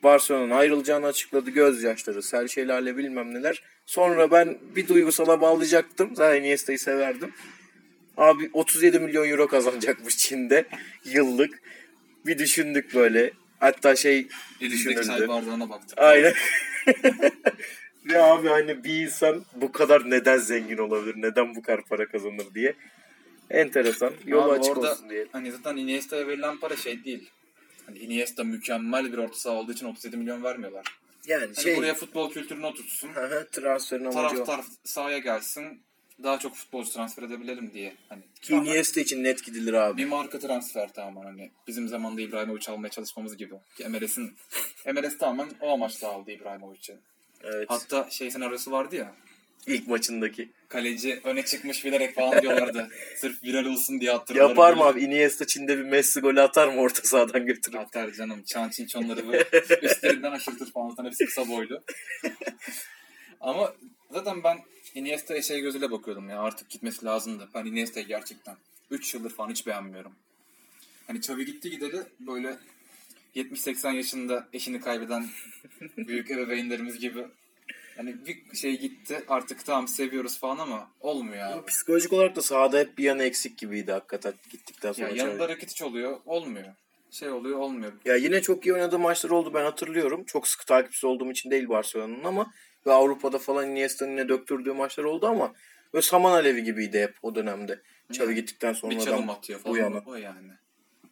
Barcelona'dan 0.05 0.55
ayrılacağını 0.55 1.05
açıkladı. 1.05 1.49
Gözyaşları, 1.49 2.23
sel 2.23 2.47
şelale 2.47 2.97
bilmem 2.97 3.33
neler. 3.33 3.63
Sonra 3.85 4.31
ben 4.31 4.57
bir 4.75 4.87
duygusala 4.87 5.41
bağlayacaktım. 5.41 6.15
Zaten 6.15 6.41
Iniesta'yı 6.41 6.79
severdim. 6.79 7.33
Abi 8.17 8.49
37 8.53 8.99
milyon 8.99 9.29
euro 9.29 9.47
kazanacakmış 9.47 10.17
Çin'de 10.17 10.65
yıllık. 11.05 11.61
Bir 12.25 12.37
düşündük 12.37 12.95
böyle. 12.95 13.31
Hatta 13.59 13.95
şey 13.95 14.27
Elindeki 14.61 15.07
çay 15.07 15.27
bardağına 15.27 15.69
baktık. 15.69 15.97
Aynen. 15.97 16.33
Ve 18.05 18.23
abi 18.23 18.47
hani 18.47 18.83
bir 18.83 19.01
insan 19.01 19.45
bu 19.55 19.71
kadar 19.71 20.09
neden 20.09 20.37
zengin 20.37 20.77
olabilir? 20.77 21.15
Neden 21.17 21.55
bu 21.55 21.61
kadar 21.61 21.81
para 21.85 22.07
kazanır 22.07 22.45
diye. 22.55 22.73
Enteresan. 23.49 24.13
Yolu 24.25 24.51
Abi 24.51 24.59
açık 24.59 24.77
orada 24.77 24.91
olsun 24.91 25.09
diye. 25.09 25.27
Hani 25.31 25.51
zaten 25.51 25.77
Iniesta'ya 25.77 26.27
verilen 26.27 26.57
para 26.57 26.75
şey 26.75 27.03
değil. 27.03 27.29
Hani 27.85 27.99
Iniesta 27.99 28.43
mükemmel 28.43 29.13
bir 29.13 29.17
orta 29.17 29.37
saha 29.37 29.53
olduğu 29.55 29.71
için 29.71 29.85
37 29.85 30.17
milyon 30.17 30.43
vermiyorlar. 30.43 30.85
Yani 31.27 31.45
Hani 31.45 31.63
şey 31.63 31.77
buraya 31.77 31.93
futbol 31.93 32.31
kültürünü 32.31 32.65
oturtsun. 32.65 33.09
Transferin 33.51 34.05
amacı. 34.05 34.35
Taraftar 34.35 34.61
sahaya 34.83 35.17
gelsin. 35.17 35.81
Daha 36.23 36.39
çok 36.39 36.55
futbolcu 36.55 36.91
transfer 36.91 37.23
edebilelim 37.23 37.71
diye. 37.73 37.95
Hani 38.09 38.21
Ki 38.41 38.53
Iniesta 38.53 39.01
için 39.01 39.23
net 39.23 39.43
gidilir 39.43 39.73
abi. 39.73 39.97
bir 39.97 40.05
marka 40.05 40.39
transfer 40.39 40.93
tamamen 40.93 41.23
hani 41.23 41.51
bizim 41.67 41.87
zamanda 41.87 42.21
İbrahimovic 42.21 42.71
almaya 42.71 42.89
çalışmamız 42.89 43.37
gibi. 43.37 43.55
Ki 43.77 43.87
MLS'in 43.87 44.33
MLS 44.93 45.17
tamamen 45.17 45.49
o 45.61 45.69
amaçla 45.73 46.07
aldı 46.07 46.31
İbrahimovic'i. 46.31 46.97
Evet. 47.43 47.65
Hatta 47.69 48.09
şey 48.09 48.31
senaryosu 48.31 48.71
vardı 48.71 48.95
ya. 48.95 49.13
İlk 49.67 49.87
maçındaki. 49.87 50.49
Kaleci 50.67 51.21
öne 51.23 51.45
çıkmış 51.45 51.85
bilerek 51.85 52.15
falan 52.15 52.41
diyorlardı. 52.41 52.89
Sırf 53.17 53.43
viral 53.43 53.65
olsun 53.65 54.01
diye 54.01 54.11
hatırlıyorum. 54.11 54.51
Yapar 54.51 54.73
mı 54.73 54.83
abi? 54.83 55.03
Iniesta 55.03 55.47
Çin'de 55.47 55.77
bir 55.77 55.83
Messi 55.83 56.19
golü 56.19 56.41
atar 56.41 56.67
mı 56.67 56.81
orta 56.81 57.07
sahadan 57.07 57.45
götürüp? 57.45 57.79
Atar 57.79 58.11
canım. 58.11 58.43
Çan 58.43 58.69
çin 58.69 58.87
çonları 58.87 59.27
böyle 59.27 59.43
üstlerinden 59.81 60.31
aşırtır 60.31 60.71
falan. 60.71 60.89
Zaten 60.89 61.05
hepsi 61.05 61.25
kısa 61.25 61.47
boylu. 61.47 61.83
Ama 63.41 63.73
zaten 64.11 64.43
ben 64.43 64.57
Iniesta'ya 64.95 65.41
şey 65.41 65.61
gözüyle 65.61 65.91
bakıyordum 65.91 66.29
ya. 66.29 66.39
Artık 66.39 66.69
gitmesi 66.69 67.05
lazımdı. 67.05 67.49
Ben 67.53 67.65
Iniesta'yı 67.65 68.05
gerçekten 68.05 68.55
3 68.91 69.13
yıldır 69.13 69.29
falan 69.29 69.49
hiç 69.49 69.67
beğenmiyorum. 69.67 70.15
Hani 71.07 71.17
Xavi 71.17 71.45
gitti 71.45 71.69
gideli 71.69 72.01
böyle 72.19 72.57
70-80 73.35 73.95
yaşında 73.95 74.47
eşini 74.53 74.79
kaybeden 74.79 75.27
büyük 75.97 76.31
ebeveynlerimiz 76.31 76.99
gibi 76.99 77.25
hani 77.97 78.15
bir 78.25 78.57
şey 78.57 78.79
gitti 78.79 79.23
artık 79.27 79.65
tamam 79.65 79.87
seviyoruz 79.87 80.39
falan 80.39 80.57
ama 80.57 80.91
olmuyor 80.99 81.51
abi. 81.51 81.65
Psikolojik 81.65 82.13
olarak 82.13 82.35
da 82.35 82.41
sahada 82.41 82.79
hep 82.79 82.97
bir 82.97 83.03
yanı 83.03 83.23
eksik 83.23 83.57
gibiydi 83.57 83.91
hakikaten 83.91 84.33
gittikten 84.49 84.91
sonra. 84.91 85.09
Ya 85.09 85.15
yanında 85.15 85.49
Rakitic 85.49 85.85
oluyor 85.85 86.19
olmuyor. 86.25 86.67
Şey 87.11 87.29
oluyor 87.29 87.59
olmuyor. 87.59 87.93
Ya 88.05 88.15
yine 88.15 88.41
çok 88.41 88.65
iyi 88.65 88.73
oynadığı 88.73 88.99
maçlar 88.99 89.29
oldu 89.29 89.53
ben 89.53 89.63
hatırlıyorum. 89.63 90.23
Çok 90.23 90.47
sık 90.47 90.67
takipçisi 90.67 91.07
olduğum 91.07 91.31
için 91.31 91.51
değil 91.51 91.69
Barcelona'nın 91.69 92.23
ama 92.23 92.51
ve 92.87 92.91
Avrupa'da 92.91 93.37
falan 93.37 93.71
Iniesta'nın 93.71 94.11
yine 94.11 94.29
döktürdüğü 94.29 94.73
maçlar 94.73 95.03
oldu 95.03 95.27
ama 95.27 95.53
böyle 95.93 96.01
saman 96.01 96.31
alevi 96.31 96.63
gibiydi 96.63 97.01
hep 97.01 97.15
o 97.21 97.35
dönemde. 97.35 97.81
Xavi 98.09 98.35
gittikten 98.35 98.73
sonra 98.73 98.95
bir 98.95 98.99
çalım 98.99 99.29
atıyor 99.29 99.59
falan. 99.59 99.75
bu 99.75 99.79
yana. 99.79 100.01
O 100.05 100.15
yani. 100.15 100.51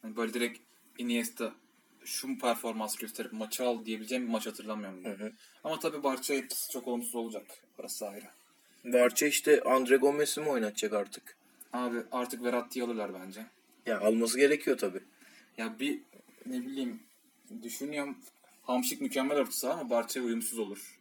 Yani 0.04 0.16
böyle 0.16 0.34
direkt 0.34 0.60
Iniesta 0.98 1.54
şu 2.06 2.38
performans 2.38 2.96
gösterip 2.96 3.34
maçı 3.34 3.64
al 3.64 3.86
diyebileceğim 3.86 4.26
bir 4.26 4.32
maç 4.32 4.48
hatırlamıyorum. 4.48 5.04
ben. 5.04 5.10
hı. 5.10 5.32
Ama 5.64 5.80
tabii 5.80 6.04
Barça 6.04 6.34
etkisi 6.34 6.72
çok 6.72 6.88
olumsuz 6.88 7.16
olacak. 7.16 7.46
Orası 7.80 8.08
ayrı. 8.08 8.26
Barça 8.86 9.28
işte 9.28 9.62
Andre 9.62 9.96
Gomez'i 9.96 10.42
mi 10.42 10.50
oynatacak 10.50 10.94
artık? 10.94 11.38
Abi 11.74 11.98
artık 12.12 12.44
Verratti'yi 12.44 12.86
alırlar 12.86 13.12
bence. 13.14 13.46
Ya 13.86 14.00
alması 14.00 14.40
gerekiyor 14.40 14.78
tabii. 14.78 15.04
Ya 15.58 15.80
bir 15.80 16.02
ne 16.46 16.62
bileyim 16.62 17.00
düşünüyorum 17.64 18.18
Hamşik 18.64 19.02
mükemmel 19.02 19.38
orta 19.38 19.52
saha 19.52 19.74
ama 19.74 19.90
Barça'ya 19.90 20.26
uyumsuz 20.26 20.60
olur. 20.60 21.00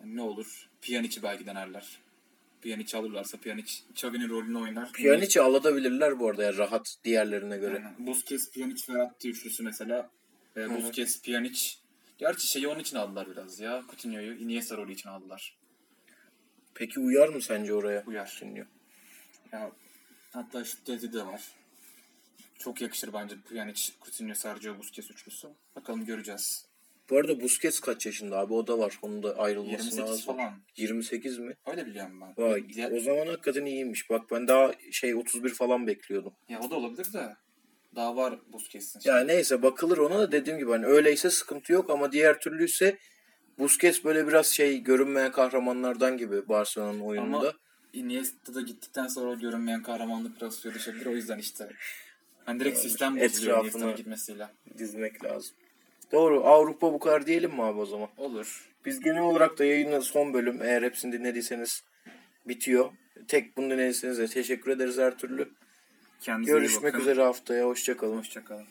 Yani 0.00 0.16
ne 0.16 0.22
olur? 0.22 0.68
Pjanic'i 0.82 1.22
belki 1.22 1.46
denerler. 1.46 2.00
Pjanic 2.62 2.98
alırlarsa 2.98 3.38
Pjanic 3.38 3.72
Xavi'nin 3.90 4.28
rolünü 4.28 4.58
oynar. 4.58 4.92
Pjanic'i 4.92 5.40
alabilirler 5.40 6.18
bu 6.18 6.28
arada 6.28 6.42
ya 6.42 6.56
rahat 6.56 6.96
diğerlerine 7.04 7.58
göre. 7.58 7.76
Aynen. 7.76 8.06
Busquets, 8.06 8.50
Pjanic, 8.50 8.92
Verratti 8.92 9.30
üçlüsü 9.30 9.62
mesela. 9.62 10.10
E, 10.56 10.70
Busquets, 10.70 11.22
Pjanic. 11.22 11.74
Gerçi 12.18 12.46
şeyi 12.46 12.68
onun 12.68 12.80
için 12.80 12.96
aldılar 12.96 13.30
biraz 13.30 13.60
ya. 13.60 13.82
Coutinho'yu 13.88 14.34
Iniesta 14.34 14.76
rolü 14.76 14.92
için 14.92 15.08
aldılar. 15.08 15.58
Peki 16.74 17.00
uyar 17.00 17.28
mı 17.28 17.42
sence 17.42 17.74
oraya? 17.74 18.04
Uyar. 18.06 18.36
Coutinho? 18.40 18.64
Ya, 19.52 19.72
hatta 20.32 20.64
şu 20.64 20.84
tezi 20.84 21.12
de 21.12 21.26
var. 21.26 21.42
Çok 22.58 22.80
yakışır 22.80 23.12
bence 23.12 23.36
Pjanic, 23.48 23.92
Coutinho, 24.04 24.34
Sergio 24.34 24.78
Busquets 24.78 25.10
üçlüsü. 25.10 25.48
Bakalım 25.76 26.04
göreceğiz. 26.04 26.69
Bu 27.10 27.16
arada 27.18 27.40
Busquets 27.40 27.80
kaç 27.80 28.06
yaşında 28.06 28.38
abi? 28.38 28.54
O 28.54 28.66
da 28.66 28.78
var. 28.78 28.98
Onun 29.02 29.22
da 29.22 29.38
ayrılması 29.38 29.72
28 29.84 29.98
lazım. 29.98 30.36
falan. 30.36 30.52
28 30.76 31.38
mi? 31.38 31.54
Öyle 31.66 31.86
biliyorum 31.86 32.20
ben. 32.20 32.44
Vay. 32.44 32.68
Diğer- 32.68 32.92
O 32.92 33.00
zaman 33.00 33.26
hakikaten 33.26 33.64
iyiymiş. 33.66 34.10
Bak 34.10 34.30
ben 34.30 34.48
daha 34.48 34.72
şey 34.92 35.14
31 35.14 35.48
falan 35.54 35.86
bekliyordum. 35.86 36.32
Ya 36.48 36.60
o 36.60 36.70
da 36.70 36.74
olabilir 36.74 37.12
de. 37.12 37.36
Daha 37.96 38.16
var 38.16 38.38
Busquets'in. 38.52 39.00
Ya 39.04 39.20
neyse 39.24 39.62
bakılır 39.62 39.98
ona 39.98 40.18
da 40.18 40.32
dediğim 40.32 40.58
gibi 40.58 40.70
hani 40.70 40.86
öyleyse 40.86 41.30
sıkıntı 41.30 41.72
yok 41.72 41.90
ama 41.90 42.12
diğer 42.12 42.40
türlüyse 42.40 42.98
Busquets 43.58 44.04
böyle 44.04 44.26
biraz 44.28 44.46
şey 44.46 44.80
görünmeyen 44.82 45.32
kahramanlardan 45.32 46.16
gibi 46.18 46.48
Barcelona'nın 46.48 47.00
oyununda. 47.00 47.36
Ama 47.38 47.52
Iniesta 47.92 48.54
da 48.54 48.60
gittikten 48.60 49.06
sonra 49.06 49.34
görünmeyen 49.34 49.82
kahramanlık 49.82 50.36
biraz 50.40 50.54
suya 50.54 50.74
düşebilir. 50.74 51.06
O 51.06 51.10
yüzden 51.10 51.38
işte. 51.38 51.68
Hani 52.44 52.60
direkt 52.60 52.78
sistem 52.78 53.20
bozuluyor 53.20 53.60
Iniesta'nın 53.60 53.96
gitmesiyle. 53.96 54.48
dizmek 54.78 55.24
lazım. 55.24 55.56
Doğru. 56.12 56.44
Avrupa 56.44 56.92
bu 56.92 56.98
kadar 56.98 57.26
diyelim 57.26 57.50
mi 57.50 57.62
abi 57.62 57.80
o 57.80 57.86
zaman? 57.86 58.08
Olur. 58.16 58.68
Biz 58.84 59.00
genel 59.00 59.22
olarak 59.22 59.58
da 59.58 59.64
yayının 59.64 60.00
son 60.00 60.34
bölüm 60.34 60.62
eğer 60.62 60.82
hepsini 60.82 61.12
dinlediyseniz 61.12 61.84
bitiyor. 62.48 62.90
Tek 63.28 63.56
bunu 63.56 63.70
dinlediyseniz 63.70 64.18
de 64.18 64.26
teşekkür 64.26 64.70
ederiz 64.70 64.98
her 64.98 65.18
türlü. 65.18 65.48
Kendinize 66.20 66.52
Görüşmek 66.52 66.94
üzere 66.94 67.22
haftaya. 67.22 67.66
Hoşçakalın. 67.66 68.18
Hoşçakalın. 68.18 68.66